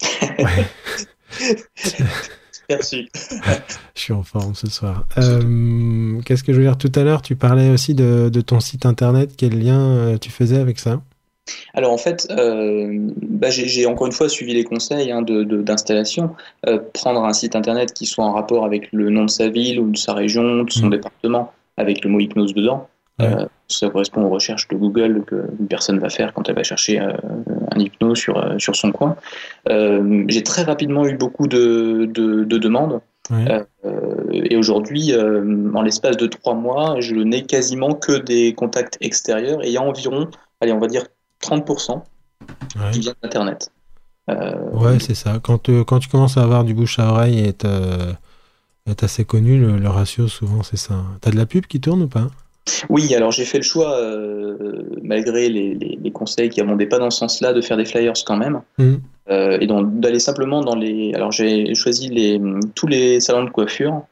[2.70, 3.08] Merci.
[3.94, 5.04] je suis en forme ce soir.
[5.18, 6.78] Euh, qu'est-ce que je veux dire?
[6.78, 9.32] Tout à l'heure, tu parlais aussi de, ton site internet.
[9.36, 11.00] Quel lien euh, tu faisais avec ça?
[11.74, 16.30] Alors en fait, euh, bah, j'ai encore une fois suivi les conseils hein, d'installation.
[16.94, 19.90] prendre un site internet qui soit en rapport avec le nom de sa ville ou
[19.90, 20.90] de sa région, de son mmh.
[20.90, 22.88] département, avec le mot hypnose dedans.
[23.20, 27.00] Euh, ça correspond aux recherches de Google qu'une personne va faire quand elle va chercher
[27.80, 29.16] hypno sur, euh, sur son coin.
[29.66, 33.00] J'ai très rapidement eu beaucoup de, de, demandes.
[34.32, 39.68] et aujourd'hui, en l'espace de trois mois, je n'ai quasiment que des contacts extérieurs et
[39.68, 40.28] il y a environ,
[40.60, 41.04] allez, on va dire
[41.42, 42.02] 30%
[42.92, 43.70] qui viennent d'Internet.
[44.28, 45.38] ouais, c'est ça.
[45.42, 47.66] Quand, quand tu commences à avoir du bouche à oreille et être,
[49.02, 51.04] assez connu, le, le ratio, souvent, c'est ça.
[51.20, 52.28] T'as de la pub qui tourne ou pas?
[52.88, 57.18] Oui, alors j'ai fait le choix, euh, malgré les, conseils qui abondaient pas dans ce
[57.18, 58.62] sens-là, de faire des flyers quand même.
[58.78, 58.94] Mmh.
[59.30, 61.12] Euh, et d'aller simplement dans les.
[61.14, 62.40] Alors j'ai choisi les,
[62.74, 64.02] tous les salons de coiffure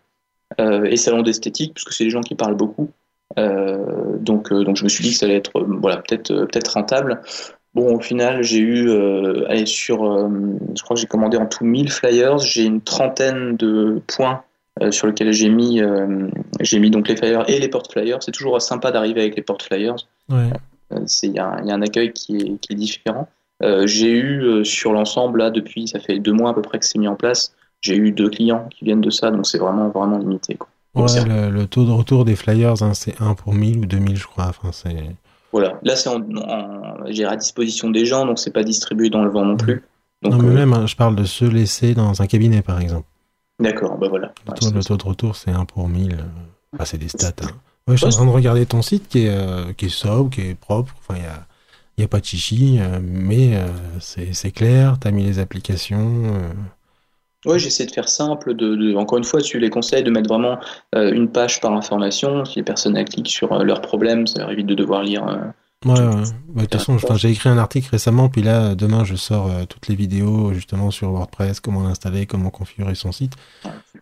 [0.61, 2.91] euh, et salons d'esthétique, puisque c'est des gens qui parlent beaucoup.
[3.37, 7.21] donc, donc je me suis dit que ça allait être voilà, peut-être peut rentable.
[7.75, 8.91] Bon, au final, j'ai eu,
[9.47, 14.01] allez, sur, je crois que j'ai commandé en tout 1000 flyers, j'ai une trentaine de
[14.07, 14.48] points euh,
[14.91, 16.29] sur lequel j'ai mis, euh,
[16.61, 18.23] j'ai mis donc les flyers et les porte flyers.
[18.23, 19.97] C'est toujours sympa d'arriver avec les porte flyers.
[20.33, 20.51] Euh,
[21.23, 23.29] il y, a un accueil qui est, qui est différent.
[23.85, 26.99] j'ai eu sur l'ensemble là depuis ça fait deux mois à peu près que c'est
[26.99, 27.55] mis en place.
[27.81, 30.57] J'ai eu deux clients qui viennent de ça, donc c'est vraiment vraiment limité.
[30.57, 30.69] Quoi.
[30.95, 34.47] le, taux de retour des flyers, hein, c'est 1 pour 1000 ou 2000, je crois.
[34.49, 34.71] Enfin.
[35.53, 36.23] Voilà, là c'est en,
[37.07, 39.83] j'ai à disposition des gens, donc c'est pas distribué dans le vent non plus.
[40.23, 43.07] Donc, non, mais même, hein, je parle de ceux laissés dans un cabinet, par exemple.
[43.61, 44.33] D'accord, bah voilà.
[44.47, 46.17] Le, taux, de retour, c'est 1 pour 1000.
[46.79, 47.33] Ah, c'est des stats.
[47.43, 47.49] Hein.
[47.89, 50.31] Ouais, je suis en train de regarder ton site qui est, euh, qui est sobre,
[50.31, 50.95] qui est propre.
[50.99, 51.47] Enfin, il n'y a,
[51.97, 53.67] y a pas de chichi, euh, mais euh,
[54.01, 54.99] c'est clair.
[55.01, 56.23] Tu as mis les applications.
[57.47, 60.59] Oui, j'essaie de faire simple, de, encore une fois, suivre les conseils, de mettre vraiment
[60.95, 62.45] une page par information.
[62.45, 65.25] Si les personnes cliquent sur leurs problèmes, ça leur évite de devoir lire
[65.85, 66.25] Ouais, ouais.
[66.49, 69.65] Bah, de toute façon, j'ai écrit un article récemment, puis là, demain, je sors euh,
[69.65, 73.35] toutes les vidéos justement sur WordPress, comment l'installer, comment configurer son site.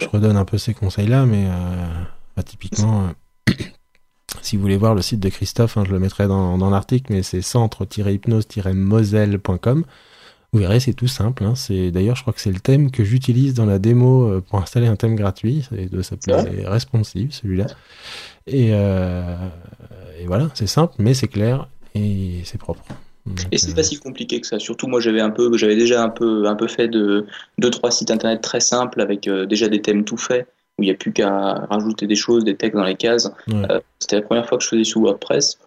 [0.00, 1.86] Je redonne un peu ces conseils-là, mais euh,
[2.34, 3.10] bah, typiquement,
[3.50, 3.52] euh,
[4.40, 7.12] si vous voulez voir le site de Christophe, hein, je le mettrai dans, dans l'article,
[7.12, 9.84] mais c'est centre-hypnose-moselle.com.
[10.52, 11.44] Vous verrez, c'est tout simple.
[11.44, 11.54] Hein.
[11.54, 14.58] C'est d'ailleurs, je crois que c'est le thème que j'utilise dans la démo euh, pour
[14.58, 15.66] installer un thème gratuit.
[15.68, 17.66] Ça doit s'appeler responsive, celui-là.
[18.46, 19.36] Et, euh,
[20.20, 22.82] et voilà, c'est simple, mais c'est clair et c'est propre.
[23.50, 24.58] et c'est pas si compliqué que ça.
[24.58, 27.26] Surtout moi, j'avais un peu, j'avais déjà un peu, un peu fait de
[27.58, 30.48] deux trois sites internet très simples avec déjà des thèmes tout faits
[30.78, 33.30] où il n'y a plus qu'à rajouter des choses, des textes dans les cases.
[33.98, 35.58] C'était la première fois que je faisais sous WordPress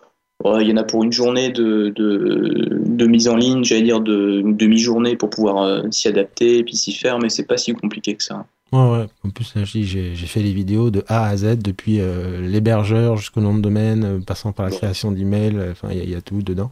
[0.61, 4.41] il y en a pour une journée de, de, mise en ligne, j'allais dire de
[4.45, 8.15] demi-journée pour pouvoir euh, s'y adapter et puis s'y faire, mais c'est pas si compliqué
[8.15, 8.45] que ça.
[8.71, 9.07] Ouais, ouais.
[9.23, 13.55] En plus, j'ai fait les vidéos de A à Z, depuis euh, l'hébergeur jusqu'au nom
[13.55, 16.71] de domaine, euh, passant par la création d'emails, enfin, il y, a tout dedans.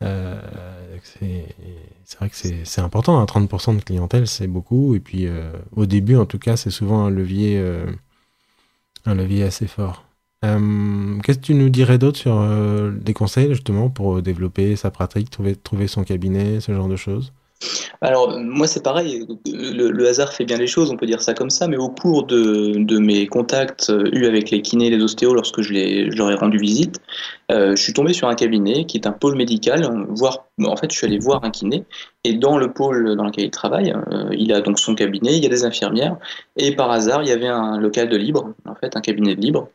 [0.00, 1.44] c'est
[2.18, 3.74] vrai que c'est important, 30% hein.
[3.74, 4.94] de clientèle, c'est beaucoup.
[4.94, 5.28] Et puis,
[5.74, 7.62] au début, en tout cas, c'est souvent un levier,
[9.04, 10.06] un levier assez fort.
[10.44, 14.90] Euh, qu'est-ce que tu nous dirais d'autre sur euh, des conseils justement pour développer sa
[14.90, 17.32] pratique, trouver, trouver son cabinet, ce genre de choses?
[18.00, 21.50] Alors moi c'est pareil, le, hasard fait bien les choses, on peut dire ça comme
[21.50, 25.34] ça, mais au cours de, mes contacts euh, eus avec les kinés et les ostéos
[25.34, 27.00] lorsque je, leur ai rendu visite,
[27.50, 30.96] je suis tombé sur un cabinet qui est un pôle médical, voire en fait je
[30.96, 31.84] suis allé voir un kiné,
[32.24, 33.94] et dans le pôle dans lequel il travaille,
[34.32, 36.16] il a donc son cabinet, il y a des infirmières,
[36.56, 39.40] et par hasard il y avait un local de libre, en fait un cabinet de
[39.40, 39.68] libre,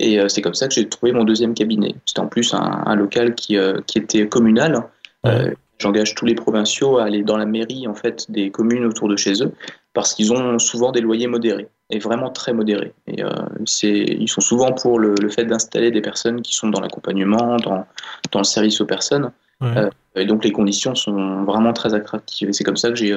[0.00, 1.94] et euh, c'est comme ça que j'ai trouvé mon deuxième cabinet.
[2.06, 4.84] C'était en plus un, local qui, euh, qui, était communal.
[5.26, 9.08] Euh, j'engage tous les provinciaux à aller dans la mairie en fait des communes autour
[9.08, 9.52] de chez eux
[9.92, 12.92] parce qu'ils ont souvent des loyers modérés et vraiment très modérés.
[13.06, 13.22] Et
[13.64, 17.86] c'est, ils sont souvent pour le, fait d'installer des personnes qui sont dans l'accompagnement, dans,
[18.30, 19.32] dans le service aux personnes.
[20.14, 22.50] et donc les conditions sont vraiment très attractives.
[22.50, 23.14] Et c'est comme ça que j'ai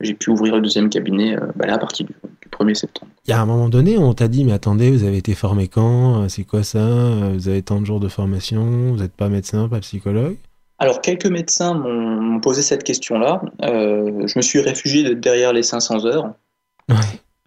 [0.00, 2.14] j'ai pu ouvrir le deuxième cabinet bah là, à partir du,
[2.52, 3.10] 1er septembre.
[3.26, 5.68] Il y a un moment donné, on t'a dit, mais attendez, vous avez été formé
[5.68, 6.28] quand?
[6.28, 6.84] C'est quoi ça?
[7.32, 8.92] Vous avez tant de jours de formation?
[8.92, 10.36] Vous n'êtes pas médecin, pas psychologue?
[10.82, 13.40] Alors, quelques médecins m'ont posé cette question-là.
[13.62, 16.34] Euh, je me suis réfugié derrière les 500 heures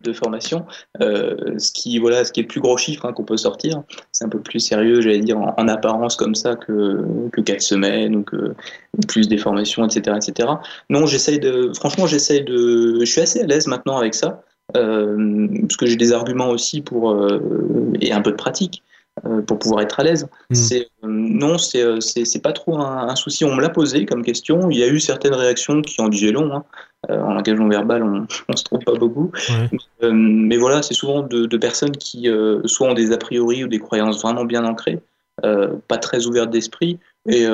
[0.01, 0.65] de formation,
[1.01, 3.83] euh, ce, qui, voilà, ce qui est le plus gros chiffre hein, qu'on peut sortir.
[4.13, 8.15] C'est un peu plus sérieux, j'allais dire, en, apparence comme ça que, que 4 semaines
[8.15, 8.55] ou que
[9.09, 10.15] plus des formations, etc.
[10.15, 10.47] etc.
[10.89, 11.73] Non, j'essaye de.
[11.75, 12.99] Franchement, j'essaye de.
[13.01, 14.43] Je suis assez à l'aise maintenant avec ça.
[14.77, 17.13] Euh, parce que j'ai des arguments aussi pour
[17.99, 18.81] et un peu de pratique
[19.47, 20.27] pour pouvoir être à l'aise.
[20.49, 20.55] Mm.
[20.55, 23.45] C'est non, c'est c'est pas trop un, souci.
[23.45, 24.69] On me l'a posé comme question.
[24.69, 26.53] Il y a eu certaines réactions qui en disaient long.
[26.53, 26.63] Hein.
[27.09, 29.31] en langage non verbal, on, on se trompe pas beaucoup.
[30.01, 32.29] mais voilà, c'est souvent de, de, personnes qui
[32.65, 34.99] soit ont des a priori ou des croyances vraiment bien ancrées,
[35.41, 37.45] pas très ouvertes d'esprit, et,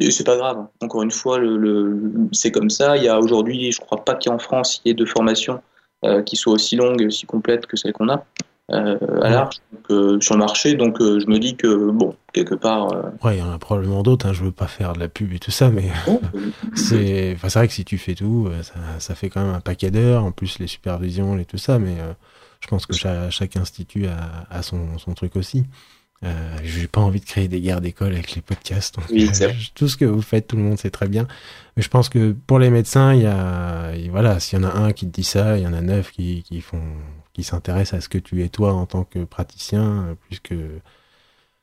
[0.00, 0.66] et c'est pas grave.
[0.82, 1.98] Encore une fois, le, le
[2.32, 2.96] c'est comme ça.
[2.96, 5.60] Il y a aujourd'hui, je crois pas qu'en France il y ait de formation
[6.02, 8.24] euh, qui soit aussi longue et aussi complète que celle qu'on a
[8.72, 9.56] euh, à l'arche
[9.90, 10.74] euh, sur le marché.
[10.74, 12.88] Donc je me dis que, bon, quelque part.
[13.22, 15.32] Ouais, il y en a probablement d'autres, hein, je veux pas faire de la pub
[15.32, 15.90] et tout ça, mais
[16.74, 19.90] c'est enfin, vrai que si tu fais tout, ça, ça, fait quand même un paquet
[19.90, 21.96] d'heures, en plus les supervisions et tout ça, mais
[22.60, 25.64] je pense que chaque, institut a, a son, son, truc aussi.
[26.22, 28.96] Euh, j'ai pas envie de créer des guerres d'école avec les podcasts.
[29.74, 31.26] tout ce que vous faites, tout le monde sait très bien.
[31.76, 34.72] Mais je pense que pour les médecins, il y a, voilà, s'il y en a
[34.72, 36.82] un qui te dit ça, il y en a neuf qui, qui font,
[37.32, 40.54] qui s'intéressent à ce que tu es toi en tant que praticien, puisque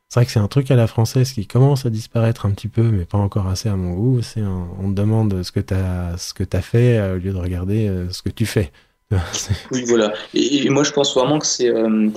[0.09, 2.69] c'est vrai que c'est un truc à la française qui commence à disparaître un petit
[2.69, 4.21] peu, mais pas encore assez à mon goût.
[4.21, 7.87] C'est on te demande ce que t'as, ce que t'as fait au lieu de regarder
[7.87, 8.71] euh, ce que tu fais.
[9.71, 10.13] oui, voilà.
[10.33, 11.69] Et, moi, je pense vraiment que c'est.
[11.69, 12.09] Euh,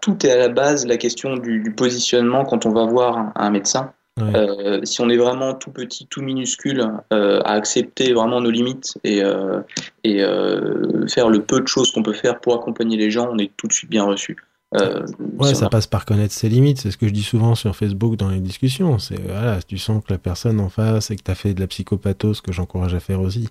[0.00, 3.92] tout est à la base la question du, positionnement quand on va voir un, médecin.
[4.20, 8.96] Euh, si on est vraiment tout petit, tout minuscule, euh, à accepter vraiment nos limites
[9.02, 9.22] et,
[10.04, 10.18] et
[11.08, 13.66] faire le peu de choses qu'on peut faire pour accompagner les gens, on est tout
[13.66, 14.36] de suite bien reçu.
[14.74, 15.06] Euh,
[15.38, 16.80] ouais, ça passe par connaître ses limites.
[16.80, 18.98] C'est ce que je dis souvent sur Facebook dans les discussions.
[18.98, 21.54] C'est voilà, si tu sens que la personne en face et que tu as fait
[21.54, 23.48] de la psychopathose, que j'encourage à faire aussi,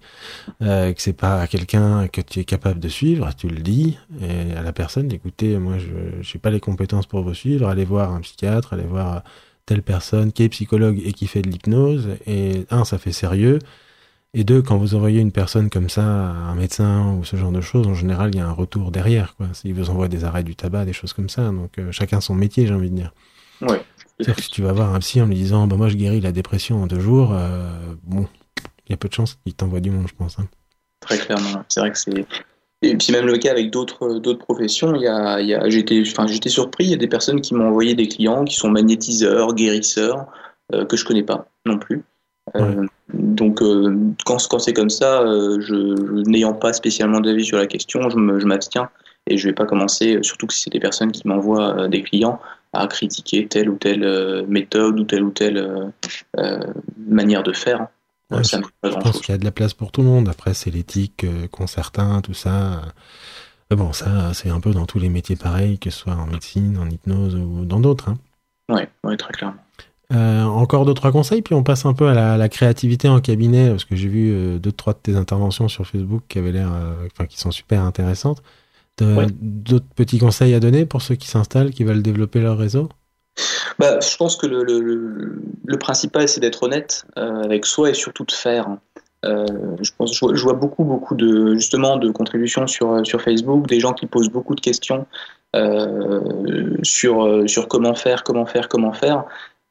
[0.62, 4.54] euh, que c'est pas quelqu'un que tu es capable de suivre, tu le dis et
[4.54, 8.12] à la personne, écoutez, moi je n'ai pas les compétences pour vous suivre, allez voir
[8.12, 9.24] un psychiatre, allez voir
[9.66, 12.10] telle personne qui est psychologue et qui fait de l'hypnose.
[12.28, 13.60] Et un, ça fait sérieux.
[14.36, 17.52] Et deux, quand vous envoyez une personne comme ça à un médecin ou ce genre
[17.52, 19.36] de choses, en général, il y a un retour derrière.
[19.36, 19.48] Quoi.
[19.54, 21.52] S'il vous envoie des arrêts du tabac, des choses comme ça.
[21.52, 23.14] Donc euh, chacun son métier, j'ai envie de dire.
[23.62, 23.82] Ouais.
[24.18, 26.20] C'est-à-dire que si tu vas voir un psy en lui disant bah, Moi, je guéris
[26.20, 27.70] la dépression en deux jours, euh,
[28.04, 28.28] bon,
[28.88, 30.40] il y a peu de chances qu'il t'envoie du monde, je pense.
[30.40, 30.48] Hein.
[31.02, 31.64] Très clairement.
[31.70, 32.26] C'est vrai que c'est.
[32.82, 35.70] Et puis même le cas avec d'autres d'autres professions, il y a, il y a
[35.70, 38.56] j'étais enfin j'étais surpris, il y a des personnes qui m'ont envoyé des clients qui
[38.56, 40.26] sont magnétiseurs, guérisseurs
[40.74, 42.04] euh, que je connais pas non plus.
[42.56, 47.58] Euh, donc euh, quand, quand c'est comme ça, euh, je, n'ayant pas spécialement d'avis sur
[47.58, 48.90] la question, je m'abstiens
[49.28, 52.40] et je vais pas commencer, surtout que si c'est des personnes qui m'envoient des clients,
[52.74, 55.94] à critiquer telle ou telle méthode ou telle ou telle
[57.08, 57.88] manière de faire.
[58.42, 60.28] ça je pense qu'il y a de la place pour tout le monde.
[60.28, 62.82] Après, c'est l'éthique qu'ont certains, tout ça.
[63.70, 66.78] bon, ça, c'est un peu dans tous les métiers pareils, que ce soit en médecine,
[66.78, 68.10] en hypnose ou dans d'autres.
[68.10, 68.18] Hein.
[69.06, 69.56] Oui, très clairement.
[70.12, 73.70] Euh, encore deux trois conseils, puis on passe un peu à la, créativité en cabinet,
[73.70, 76.72] parce que j'ai vu euh, deux trois de tes interventions sur Facebook qui avaient l'air,
[76.74, 78.44] euh, enfin qui sont super intéressantes.
[79.00, 82.90] D'autres petits conseils à donner pour ceux qui s'installent, qui veulent développer leur réseau?
[83.80, 88.32] Bah, je pense que le, le, principal c'est d'être honnête avec soi et surtout de
[88.32, 88.68] faire.
[89.24, 93.94] je pense, je vois, beaucoup, beaucoup de justement de contributions sur sur Facebook, des gens
[93.94, 95.08] qui posent beaucoup de questions
[96.84, 99.26] sur sur comment faire, comment faire, comment faire.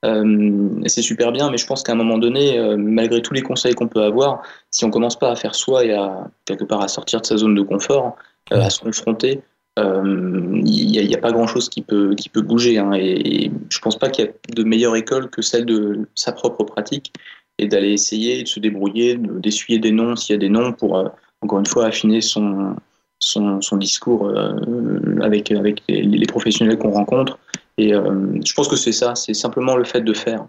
[0.05, 3.43] Euh, c'est super bien, mais je pense qu'à un moment donné, euh, malgré tous les
[3.43, 6.83] conseils qu'on peut avoir, si on commence pas à faire soi et à quelque part
[6.83, 8.17] à sortir de sa zone de confort,
[8.53, 9.41] euh, à se confronter,
[9.79, 12.79] il n'y a, pas grand chose qui peut, qui peut bouger.
[12.79, 16.33] Hein, et, je pense pas qu'il y a de meilleure école que celle de sa
[16.33, 17.12] propre pratique
[17.59, 21.11] et d'aller essayer de se débrouiller, d'essuyer des noms s'il y a des noms pour,
[21.41, 22.75] encore une fois, affiner son,
[23.19, 24.31] son, son discours
[25.23, 27.38] avec, avec les professionnels qu'on rencontre
[27.78, 30.46] et euh, je pense que c'est ça, c'est simplement le fait de faire.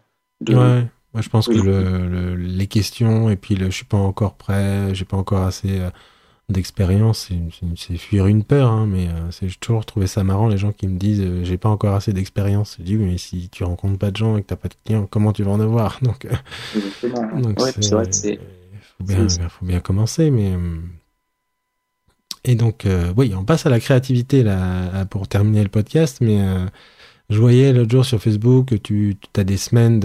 [0.47, 4.36] Ouais, moi je pense que le, les questions et puis le, je suis pas encore
[4.36, 5.89] prêt, j'ai pas encore assez euh,
[6.49, 7.29] d'expérience,
[7.77, 10.88] c'est fuir une peur, hein, mais euh, c'est toujours trouvé ça marrant les gens qui
[10.88, 12.75] me disent j'ai pas encore assez d'expérience.
[12.79, 15.07] Je dis mais si tu rencontres pas de gens et que t'as pas de clients,
[15.09, 15.99] comment tu vas en avoir?
[16.01, 16.27] Donc,
[17.41, 18.09] donc c'est vrai
[18.97, 20.51] faut bien, faut bien commencer, mais
[22.43, 26.41] et donc oui, on passe à la créativité là pour terminer le podcast, mais
[27.29, 30.03] je voyais l'autre jour sur Facebook que tu as des semaines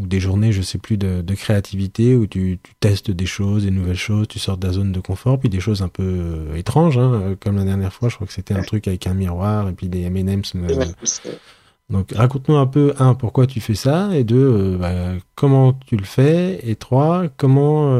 [0.00, 3.96] ou des journées, je sais plus, de, créativité où tu, testes des choses, des nouvelles
[3.96, 6.98] choses, tu sors de la zone de confort, puis des choses un peu euh, étranges,
[6.98, 9.68] hein, euh, comme la dernière fois, je crois que c'était un truc avec un miroir
[9.68, 10.54] et puis des M&M's.
[10.56, 10.84] Euh.
[11.88, 16.04] donc raconte-nous un peu, un, pourquoi tu fais ça, et deux, bah, comment tu le
[16.04, 17.98] fais, et trois, comment...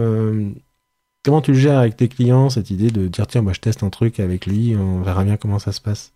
[1.22, 3.82] Comment tu le gères avec tes clients, cette idée de dire tiens, moi je teste
[3.82, 6.14] un truc avec lui, on verra bien comment ça se passe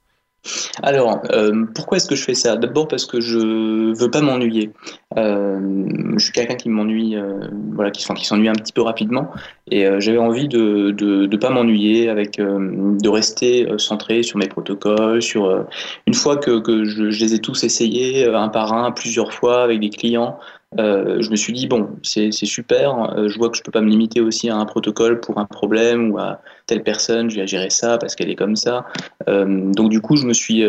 [0.83, 2.57] alors, euh, pourquoi est-ce que je fais ça?
[2.57, 4.73] D'abord parce que je veux pas m'ennuyer.
[5.17, 9.31] Euh, je suis quelqu'un qui m'ennuie, euh, voilà, qui, s'ennuie un petit peu rapidement,
[9.71, 15.67] et j'avais envie de de, pas m'ennuyer, avec de rester centré sur mes protocoles, sur
[16.07, 19.63] une fois que, que je, je, les ai tous essayés un par un, plusieurs fois
[19.63, 20.39] avec des clients,
[20.81, 23.17] euh, je me suis dit bon, c'est super.
[23.17, 25.45] Euh, je vois que je peux pas me limiter aussi à un protocole pour un
[25.45, 27.31] problème ou à telle personne.
[27.31, 28.87] Je vais gérer ça parce qu'elle est comme ça.
[29.29, 30.65] Euh, donc du coup, je me suis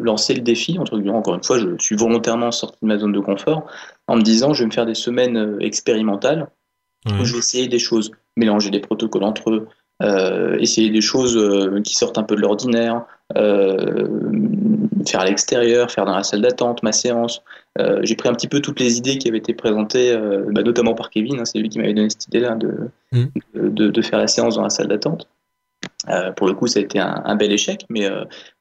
[0.00, 0.78] lancé le défi.
[0.78, 3.66] Entre guillemets, encore une fois, je suis volontairement sorti de ma zone de confort
[4.06, 6.48] en me disant je vais me faire des semaines expérimentales
[7.06, 9.68] où je vais essayer des choses, mélanger des protocoles entre eux,
[10.58, 11.38] essayer des choses
[11.84, 13.06] qui sortent un peu de l'ordinaire,
[15.06, 17.42] faire à l'extérieur, faire dans la salle d'attente, ma séance.
[17.78, 20.62] Euh, j'ai pris un petit peu toutes les idées qui avaient été présentées, euh, bah,
[20.62, 23.24] notamment par Kevin, hein, c'est lui qui m'avait donné cette idée-là de, mm.
[23.54, 25.28] de, de, faire la séance dans la salle d'attente.
[26.08, 28.08] Euh, pour le coup, ça a été un, bel échec, mais,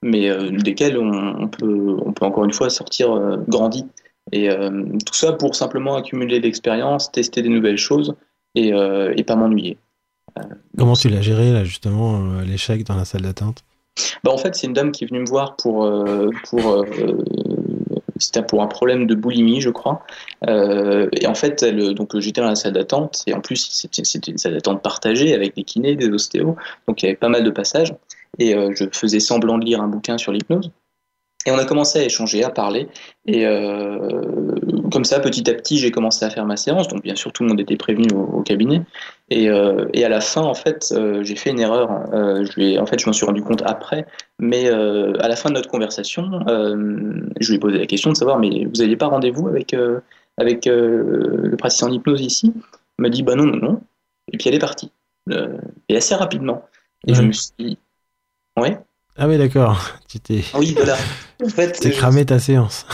[0.01, 3.85] mais desquels on, peut, on peut encore une fois sortir grandi.
[4.31, 4.49] Et
[5.05, 8.15] tout ça pour simplement accumuler l'expérience, tester des nouvelles choses
[8.55, 9.77] et, et pas m'ennuyer.
[10.77, 13.63] Comment tu l'as géré, là, justement, l'échec dans la salle d'attente?
[14.23, 15.89] Bah, En fait, c'est une dame qui est venue me voir pour,
[16.49, 16.85] pour
[18.19, 20.03] c'était pour un problème de boulimie, je crois.
[20.47, 24.37] Euh, et en fait, donc j'étais dans la salle d'attente, et en plus, c'était une
[24.37, 26.55] salle d'attente partagée avec des kinés, des ostéos,
[26.87, 27.93] donc il y avait pas mal de passages.
[28.39, 30.71] Et euh, je faisais semblant de lire un bouquin sur l'hypnose.
[31.45, 32.89] Et on a commencé à échanger, à parler.
[33.25, 34.55] Et euh,
[34.91, 36.87] comme ça, petit à petit, j'ai commencé à faire ma séance.
[36.87, 38.81] Donc, bien sûr, tout le monde était prévenu au, cabinet.
[39.29, 41.89] Et, euh, et, à la fin, en fait, euh, j'ai fait une erreur.
[42.13, 44.05] Euh, je en fait, je m'en suis rendu compte après.
[44.39, 48.17] Mais euh, à la fin de notre conversation, je lui ai posé la question de
[48.17, 49.75] savoir, mais vous n'aviez pas rendez-vous avec,
[50.37, 52.53] avec le praticien d'hypnose ici?
[52.99, 53.81] Il m'a dit, bah non, non, non.
[54.33, 54.91] Et puis elle est partie.
[55.87, 56.65] et assez rapidement.
[57.07, 57.77] Et je me suis dit,
[58.57, 58.77] ouais.
[59.17, 59.97] Ah oui, d'accord.
[60.07, 60.41] Tu t'es.
[60.57, 60.95] Oui, voilà.
[61.43, 62.85] En fait, t'es cramé ta séance.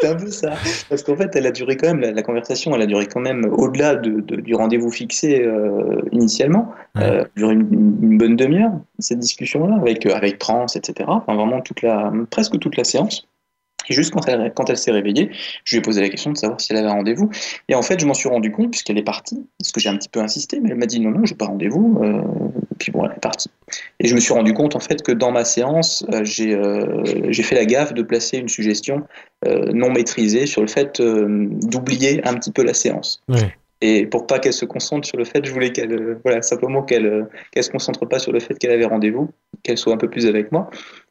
[0.00, 0.52] C'est un peu ça.
[0.88, 3.44] Parce qu'en fait, elle a duré quand même, la, conversation, elle a duré quand même
[3.52, 6.72] au-delà de, du rendez-vous fixé euh, initialement.
[6.94, 7.02] Ouais.
[7.04, 11.06] Euh, duré une, bonne demi-heure, cette discussion-là, avec, euh, avec trans, etc.
[11.08, 13.26] Enfin, vraiment toute la, presque toute la séance.
[13.88, 15.30] Et juste quand elle, quand elle s'est réveillée,
[15.64, 17.30] je lui ai posé la question de savoir si elle avait un rendez-vous.
[17.68, 19.96] Et en fait, je m'en suis rendu compte, puisqu'elle est partie, parce que j'ai un
[19.96, 21.98] petit peu insisté, mais elle m'a dit non, non, j'ai pas rendez-vous.
[22.02, 22.22] Euh,
[22.80, 23.50] puis bon, elle est partie.
[24.00, 27.42] Et je me suis rendu compte, en fait, que dans ma séance, euh, euh, j'ai
[27.42, 29.02] fait la gaffe de placer une suggestion
[29.72, 33.22] non maîtrisée sur le fait d'oublier un petit peu la séance.
[33.82, 37.26] Et pour pas qu'elle se concentre sur le fait, je voulais qu'elle, voilà, simplement qu'elle,
[37.50, 39.30] qu'elle se concentre pas sur le fait qu'elle avait rendez-vous,
[39.62, 40.68] qu'elle soit un peu plus avec moi.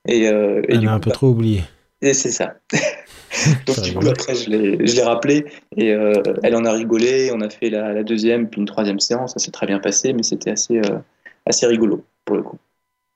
[0.08, 1.64] Et, et elle a un peu trop oublié.
[2.04, 2.54] Et c'est ça.
[3.66, 5.46] Donc du coup après je l'ai rappelé
[5.76, 7.32] et elle en a rigolé.
[7.34, 9.34] On a fait la, deuxième puis une troisième séance.
[9.34, 10.80] Ça s'est très bien passé, mais c'était assez
[11.46, 12.58] assez rigolo pour le coup.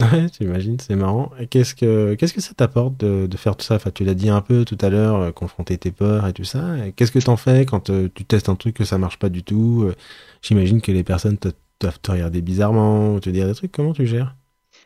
[0.02, 1.32] Ouais, j'imagine, c'est marrant.
[1.50, 3.76] Qu'est-ce que qu'est-ce que ça t'apporte de, faire tout ça?
[3.76, 6.44] Enfin, tu l'as dit un peu tout à l'heure, euh, confronter tes peurs et tout
[6.44, 6.76] ça.
[6.96, 9.44] Qu'est-ce que t'en fais quand euh, tu testes un truc que ça marche pas du
[9.44, 9.84] tout?
[9.86, 9.96] Euh,
[10.42, 11.38] J'imagine que les personnes
[11.80, 13.72] doivent te regarder bizarrement ou te dire des trucs.
[13.72, 14.36] Comment tu gères?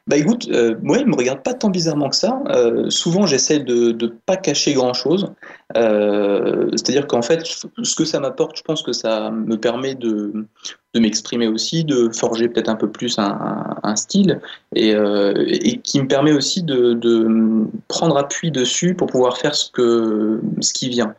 [0.07, 2.41] Bah écoute, euh, ouais, il me regarde pas tant bizarrement que ça.
[2.47, 5.33] Euh, souvent, j'essaie de ne pas cacher grand-chose.
[5.75, 10.45] Euh, C'est-à-dire qu'en fait, ce que ça m'apporte, je pense que ça me permet de,
[10.93, 14.39] de m'exprimer aussi, de forger peut-être un peu plus un, un, style,
[14.73, 19.55] et, euh, et, qui me permet aussi de, de, prendre appui dessus pour pouvoir faire
[19.55, 21.15] ce, que, ce qui vient.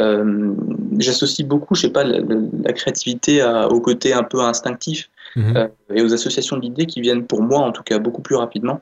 [0.00, 0.52] Euh,
[0.98, 5.08] J'associe beaucoup, je sais pas, la, créativité au côté un peu instinctif.
[5.36, 5.56] Mhm.
[5.56, 8.80] Euh, et aux associations d'idées qui viennent pour moi en tout cas beaucoup plus rapidement.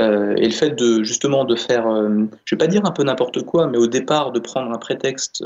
[0.00, 3.04] Euh, et le fait de justement de faire, euh, je vais pas dire un peu
[3.04, 5.44] n'importe quoi, mais au départ de prendre un prétexte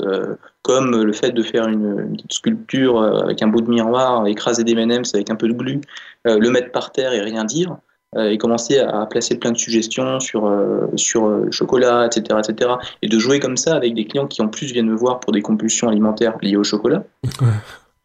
[0.63, 4.71] comme le fait de faire une, petite sculpture avec un bout de miroir, écraser des
[4.71, 5.81] M&M's avec un peu de glu,
[6.25, 7.77] le mettre par terre et rien dire,
[8.17, 10.51] et commencer à placer plein de suggestions sur
[10.95, 12.71] sur chocolat, etc., etc.,
[13.03, 15.31] et de jouer comme ça avec des clients qui en plus viennent me voir pour
[15.31, 17.03] des compulsions alimentaires liées au chocolat.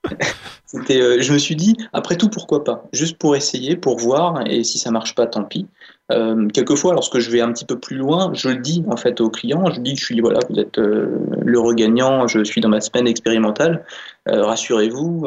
[0.90, 2.84] Euh, je me suis dit, après tout, pourquoi pas?
[2.92, 5.66] Juste pour essayer, pour voir, et si ça marche pas, tant pis.
[6.12, 9.20] Euh, quelquefois, lorsque je vais un petit peu plus loin, je le dis en fait
[9.20, 12.60] aux clients, je dis que je suis voilà, vous êtes euh, le regagnant, je suis
[12.60, 13.84] dans ma semaine expérimentale.
[14.26, 15.26] Rassurez-vous,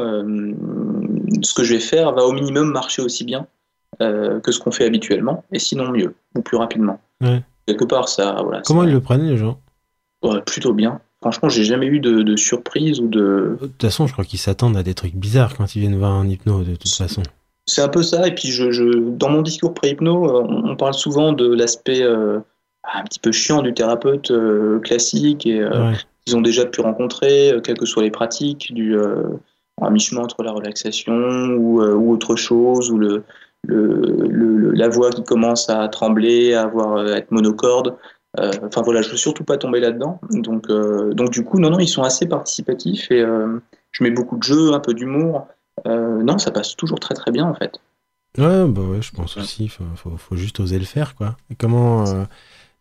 [1.43, 3.45] ce que je vais faire va au minimum marcher aussi bien
[3.99, 6.99] que ce qu'on fait habituellement, et sinon mieux ou plus rapidement.
[7.67, 8.41] Quelque part, ça.
[8.43, 9.59] Voilà, Comment ils le prennent les gens?
[10.45, 10.99] Plutôt bien.
[11.22, 13.57] Franchement, j'ai jamais eu de, surprise ou de.
[13.59, 16.13] De toute façon, je crois qu'ils s'attendent à des trucs bizarres quand ils viennent voir
[16.13, 17.24] un hypno, de toute façon.
[17.65, 18.28] C'est un peu ça.
[18.28, 22.39] Et puis, je, dans mon discours pré-hypno, euh, on, parle souvent de l'aspect euh,
[22.84, 25.68] un petit peu chiant du thérapeute euh, classique et
[26.28, 28.97] ils ont déjà pu rencontrer, quelles que soient les pratiques, du
[29.80, 33.24] un mi-chemin entre la relaxation ou, ou autre chose, ou le,
[33.68, 37.95] le, la voix qui commence à trembler, à avoir à être monocorde.
[38.39, 40.19] Euh, enfin voilà, je veux surtout pas tomber là-dedans.
[40.31, 43.59] Donc, euh, donc du coup, non, non, ils sont assez participatifs et euh,
[43.91, 45.47] je mets beaucoup de jeux, un peu d'humour.
[45.85, 47.79] non, ça passe toujours très très bien en fait.
[48.38, 49.67] Ouais, bah ouais, je pense aussi.
[49.67, 49.83] Faut,
[50.17, 51.35] faut, juste oser le faire, quoi.
[51.49, 52.03] Et comment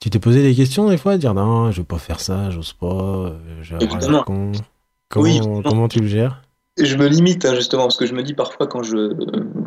[0.00, 2.74] tu t'es posé des questions des fois, dire non, je veux pas faire ça, j'ose
[2.74, 3.32] pas,
[3.62, 3.76] je
[5.08, 6.42] Comment, oui, comment tu le gères?
[6.78, 9.12] Je me limite hein, justement parce que je me dis parfois quand je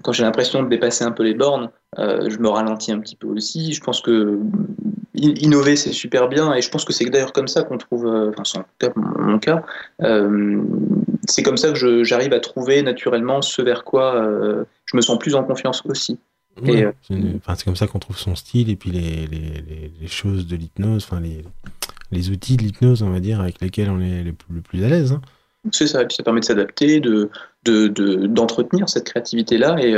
[0.03, 3.27] quand j'ai l'impression de dépasser un peu les bornes, je me ralentis un petit peu
[3.27, 3.73] aussi.
[3.73, 4.39] Je pense que
[5.19, 8.31] innover, c'est super bien, et je pense que c'est d'ailleurs comme ça qu'on trouve, euh,
[8.37, 9.63] enfin, c'est mon cas,
[10.01, 10.61] euh,
[11.27, 15.17] c'est comme ça que j'arrive à trouver naturellement ce vers quoi euh, je me sens
[15.19, 16.19] plus en confiance aussi.
[17.55, 21.05] c'est comme ça qu'on trouve son style et puis les, les, les choses de l'hypnose,
[21.09, 21.43] enfin les,
[22.11, 25.13] les outils de l'hypnose, on va dire, avec lesquels on est le plus, à l'aise.
[25.13, 25.21] Hein.
[25.71, 27.29] C'est ça, et puis ça permet de s'adapter, de,
[28.27, 29.91] d'entretenir de, cette créativité-là, et,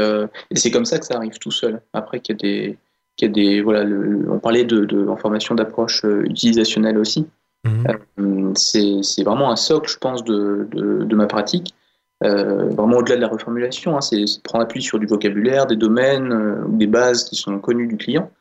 [0.50, 1.82] et c'est comme ça que ça arrive tout seul.
[1.94, 2.78] Après qu'il y a des,
[3.16, 3.84] qu'il y a des voilà,
[4.30, 7.28] on parlait de, de en formation d'approche euh, utilisationnelle aussi.
[7.64, 7.86] Mhm.
[8.20, 11.76] Euh, c'est vraiment un socle, je pense, de, de, ma pratique.
[12.24, 16.32] Euh, vraiment au-delà de la reformulation, hein, c'est prendre appui sur du vocabulaire, des domaines
[16.68, 18.32] ou des bases qui sont connues du client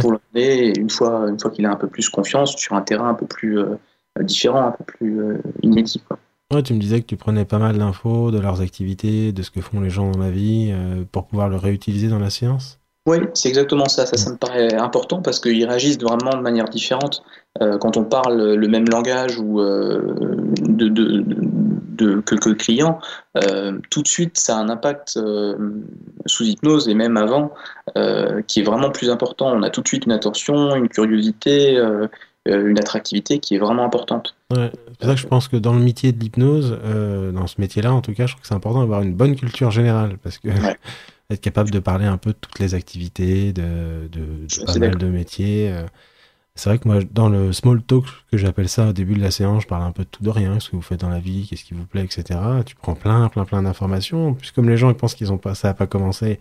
[0.00, 3.10] pour l'emmener une fois, une fois qu'il a un peu plus confiance sur un terrain
[3.10, 3.58] un peu plus
[4.20, 5.20] différent, un peu plus
[5.62, 6.02] inédit.
[6.52, 9.50] Ouais, tu me disais que tu prenais pas mal d'infos de leurs activités, de ce
[9.50, 10.74] que font les gens dans la vie,
[11.12, 12.78] pour pouvoir le réutiliser dans la séance
[13.08, 14.04] oui, c'est exactement ça.
[14.04, 17.22] Ça, me paraît important parce qu'ils réagissent vraiment de manière différente.
[17.62, 20.14] Euh, quand on parle le même langage ou euh,
[20.60, 22.98] de, de, que, le client,
[23.38, 25.18] euh, tout de suite, ça a un impact
[26.26, 27.54] sous hypnose et même avant
[28.46, 29.50] qui est vraiment plus important.
[29.54, 31.80] On a tout de suite une attention, une curiosité,
[32.48, 34.34] une attractivité qui est vraiment importante.
[34.50, 36.78] Ouais, c'est pour ça que je pense que dans le métier de l'hypnose,
[37.34, 39.70] dans ce métier-là en tout cas, je trouve que c'est important d'avoir une bonne culture
[39.70, 40.48] générale parce que
[41.30, 45.06] être capable de parler un peu de toutes les activités, de, de, pas mal de
[45.06, 45.70] métiers.
[45.70, 45.86] Euh.
[46.54, 49.30] C'est vrai que moi, dans le small talk, que j'appelle ça au début de la
[49.30, 51.20] séance, je parle un peu de tout de rien, ce que vous faites dans la
[51.20, 52.40] vie, qu'est-ce qui vous plaît, etc.
[52.66, 54.34] Tu prends plein, plein, plein d'informations.
[54.34, 56.40] Puis comme les gens ils pensent qu'ils ont pas, ça n'a pas commencé,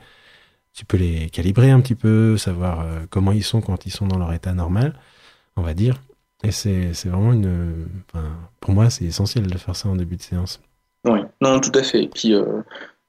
[0.74, 4.08] tu peux les calibrer un petit peu, savoir euh, comment ils sont quand ils sont
[4.08, 4.94] dans leur état normal,
[5.58, 6.02] on va dire.
[6.44, 8.28] Et c'est, vraiment une, enfin,
[8.60, 10.62] pour moi, c'est essentiel de faire ça en début de séance.
[11.04, 12.04] Oui, non, tout à fait.
[12.04, 12.62] Et puis, euh,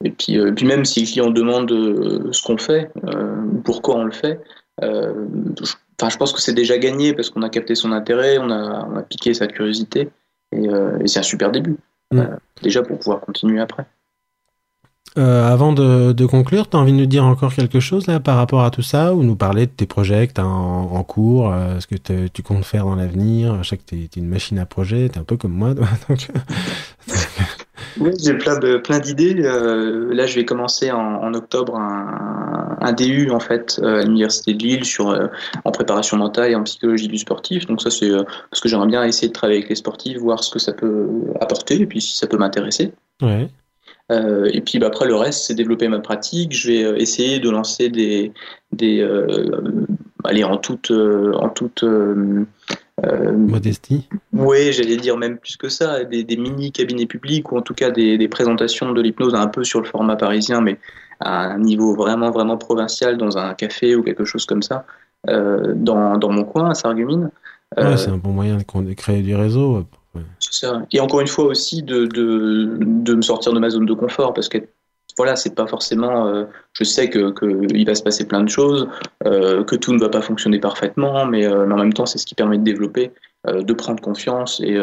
[0.05, 3.97] et puis, euh, puis même si le client demande euh, ce qu'on fait, euh, pourquoi
[3.97, 4.41] on le fait,
[4.81, 8.51] je, enfin, je pense que c'est déjà gagné parce qu'on a capté son intérêt, on
[8.51, 10.09] a, on a piqué sa curiosité,
[10.53, 11.77] et, et c'est un super début,
[12.13, 12.23] mm.
[12.63, 13.87] déjà pour pouvoir continuer après.
[15.17, 18.21] Euh, avant de, de conclure, tu as envie de nous dire encore quelque chose là
[18.21, 20.93] par rapport à tout ça ou nous parler de tes projets que tu as en,
[20.93, 23.63] en, cours, euh, ce que tu comptes faire dans l'avenir?
[23.63, 25.75] Je sais que tu es, une machine à projet, tu es un peu comme moi.
[26.09, 26.29] Donc...
[28.01, 29.35] oui, j'ai plein de plein d'idées.
[29.39, 34.55] Euh, là, je vais commencer en, en octobre un, un, DU en fait à l'université
[34.55, 35.19] de Lille sur
[35.65, 37.67] en préparation mentale et en psychologie du sportif.
[37.67, 38.11] Donc ça, c'est
[38.51, 41.09] parce que j'aimerais bien essayer de travailler avec les sportifs, voir ce que ça peut
[41.41, 42.93] apporter et puis si ça peut m'intéresser.
[43.23, 43.49] Ouais.
[44.11, 46.53] Euh, et puis bah, après le reste, c'est développer ma pratique.
[46.53, 48.33] Je vais euh, essayer de lancer des,
[48.73, 49.87] des euh,
[50.25, 51.85] aller en toute, en toute
[53.03, 54.09] modestie.
[54.33, 57.75] Oui, j'allais dire même plus que ça, des, des, mini cabinets publics ou en tout
[57.75, 60.79] cas des, des présentations de l'hypnose un peu sur le format parisien, mais
[61.21, 64.85] à un niveau vraiment vraiment provincial dans un café ou quelque chose comme ça,
[65.27, 67.31] dans, dans mon coin à Sarreguemines.
[67.77, 69.85] Ouais, c'est un bon moyen de créer du réseau
[70.39, 70.83] ça.
[70.93, 74.35] Et encore une fois aussi de, de, de, me sortir de ma zone de confort
[74.35, 74.59] parce que
[75.17, 76.29] voilà, c'est pas forcément.
[76.29, 78.89] Euh, je sais que, que, il va se passer plein de choses,
[79.27, 82.19] euh, que tout ne va pas fonctionner parfaitement, mais, euh, mais en même temps, c'est
[82.19, 83.11] ce qui permet de développer,
[83.47, 84.77] de prendre confiance et,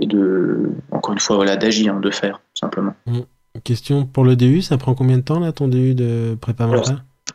[0.00, 2.94] et, de, encore une fois, voilà, d'agir, de faire simplement.
[3.06, 3.20] Mmh.
[3.64, 6.66] Question pour le DU, ça prend combien de temps là ton DU de prépa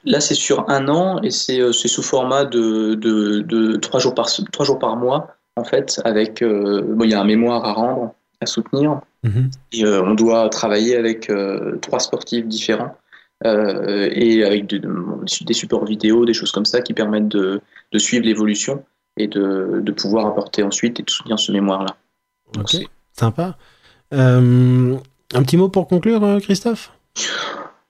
[0.06, 4.28] Là, c'est sur un an et c'est sous format de, de, de 3 jours par,
[4.28, 7.74] 3 jours par mois en fait, avec euh, bon, il y a un mémoire à
[7.74, 9.50] rendre, à soutenir, mhm.
[9.74, 12.96] et euh, on doit travailler avec euh, trois sportifs différents
[13.44, 14.82] et avec de,
[15.46, 18.84] des supports vidéo, des choses comme ça qui permettent de, de suivre l'évolution
[19.16, 21.98] et de, de, pouvoir apporter ensuite et de soutenir ce mémoire-là.
[22.58, 22.78] Ok,
[23.14, 23.56] sympa.
[24.12, 24.98] un
[25.44, 26.92] petit mot pour conclure, Christophe?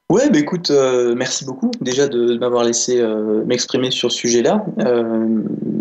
[0.09, 4.65] Ouais, bah écoute, euh, merci beaucoup déjà de, m'avoir laissé euh, m'exprimer sur ce sujet-là.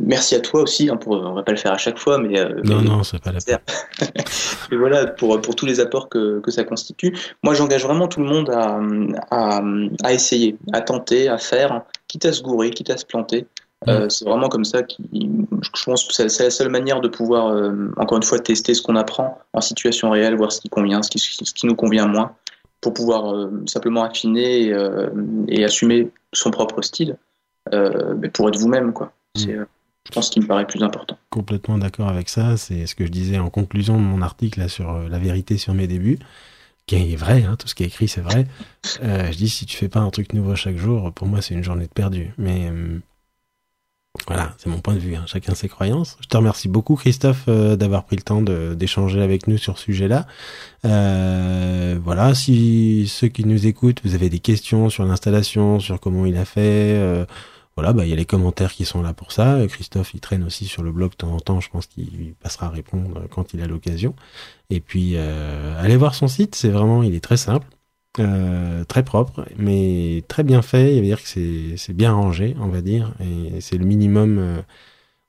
[0.06, 2.18] Euh, merci à toi aussi, hein, pour, on va pas le faire à chaque fois,
[2.18, 2.42] mais...
[2.64, 3.58] non, non, c'est pas la peine.
[4.72, 7.16] et voilà, pour, pour tous les apports que, que ça constitue.
[7.42, 8.80] Moi, j'engage vraiment tout le monde à,
[9.30, 9.62] à,
[10.04, 13.46] à, essayer, à tenter, à faire, quitte à se gourer, quitte à se planter.
[13.86, 14.08] Mm.
[14.08, 17.54] c'est vraiment comme ça qui, je pense que c'est la seule manière de pouvoir,
[17.98, 21.10] encore une fois, tester ce qu'on apprend en situation réelle, voir ce qui convient, ce
[21.10, 22.34] qui, ce qui nous convient moins
[22.80, 25.08] pour pouvoir euh, simplement affiner euh,
[25.48, 27.16] et, assumer son propre style,
[27.72, 29.12] euh, mais pour être vous-même, quoi.
[29.36, 29.64] Mm.
[30.06, 31.18] Je pense, ce qui me paraît plus important.
[31.30, 32.56] Complètement d'accord avec ça.
[32.56, 35.74] C'est ce que je disais en conclusion de mon article là, sur la vérité sur
[35.74, 36.18] mes débuts,
[36.86, 38.46] qui est vrai, hein, tout ce qui est écrit, c'est vrai.
[39.02, 41.64] je dis, si tu fais pas un truc nouveau chaque jour, pour moi, c'est une
[41.64, 42.32] journée de perdu.
[42.38, 42.70] Mais
[44.26, 45.14] voilà, c'est mon point de vue.
[45.14, 45.24] Hein.
[45.26, 46.16] Chacun ses croyances.
[46.20, 49.84] Je te remercie beaucoup, Christophe, euh, d'avoir pris le temps d'échanger avec nous sur ce
[49.84, 50.26] sujet-là.
[50.84, 56.26] Euh, voilà, si ceux qui nous écoutent, vous avez des questions sur l'installation, sur comment
[56.26, 57.24] il a fait, euh,
[57.76, 59.58] voilà, bah il y a les commentaires qui sont là pour ça.
[59.68, 61.60] Christophe, il traîne aussi sur le blog de temps en temps.
[61.60, 64.14] Je pense qu'il passera à répondre quand il a l'occasion.
[64.70, 66.54] Et puis, euh, allez voir son site.
[66.54, 67.66] C'est vraiment, il est très simple.
[68.18, 70.96] Euh, très propre, mais très bien fait.
[70.96, 74.38] Il veut dire que c'est bien rangé, on va dire, et c'est le minimum.
[74.38, 74.62] Euh,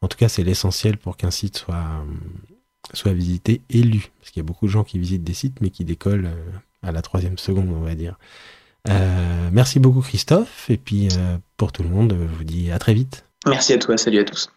[0.01, 2.05] en tout cas, c'est l'essentiel pour qu'un site soit
[2.93, 5.59] soit visité et lu, parce qu'il y a beaucoup de gens qui visitent des sites,
[5.59, 6.29] mais qui décollent
[6.81, 8.17] à la troisième seconde, on va dire.
[9.51, 11.09] Merci beaucoup Christophe, et puis
[11.57, 13.25] pour tout le monde, je vous dis à très vite.
[13.45, 14.49] Merci à toi, salut à tous.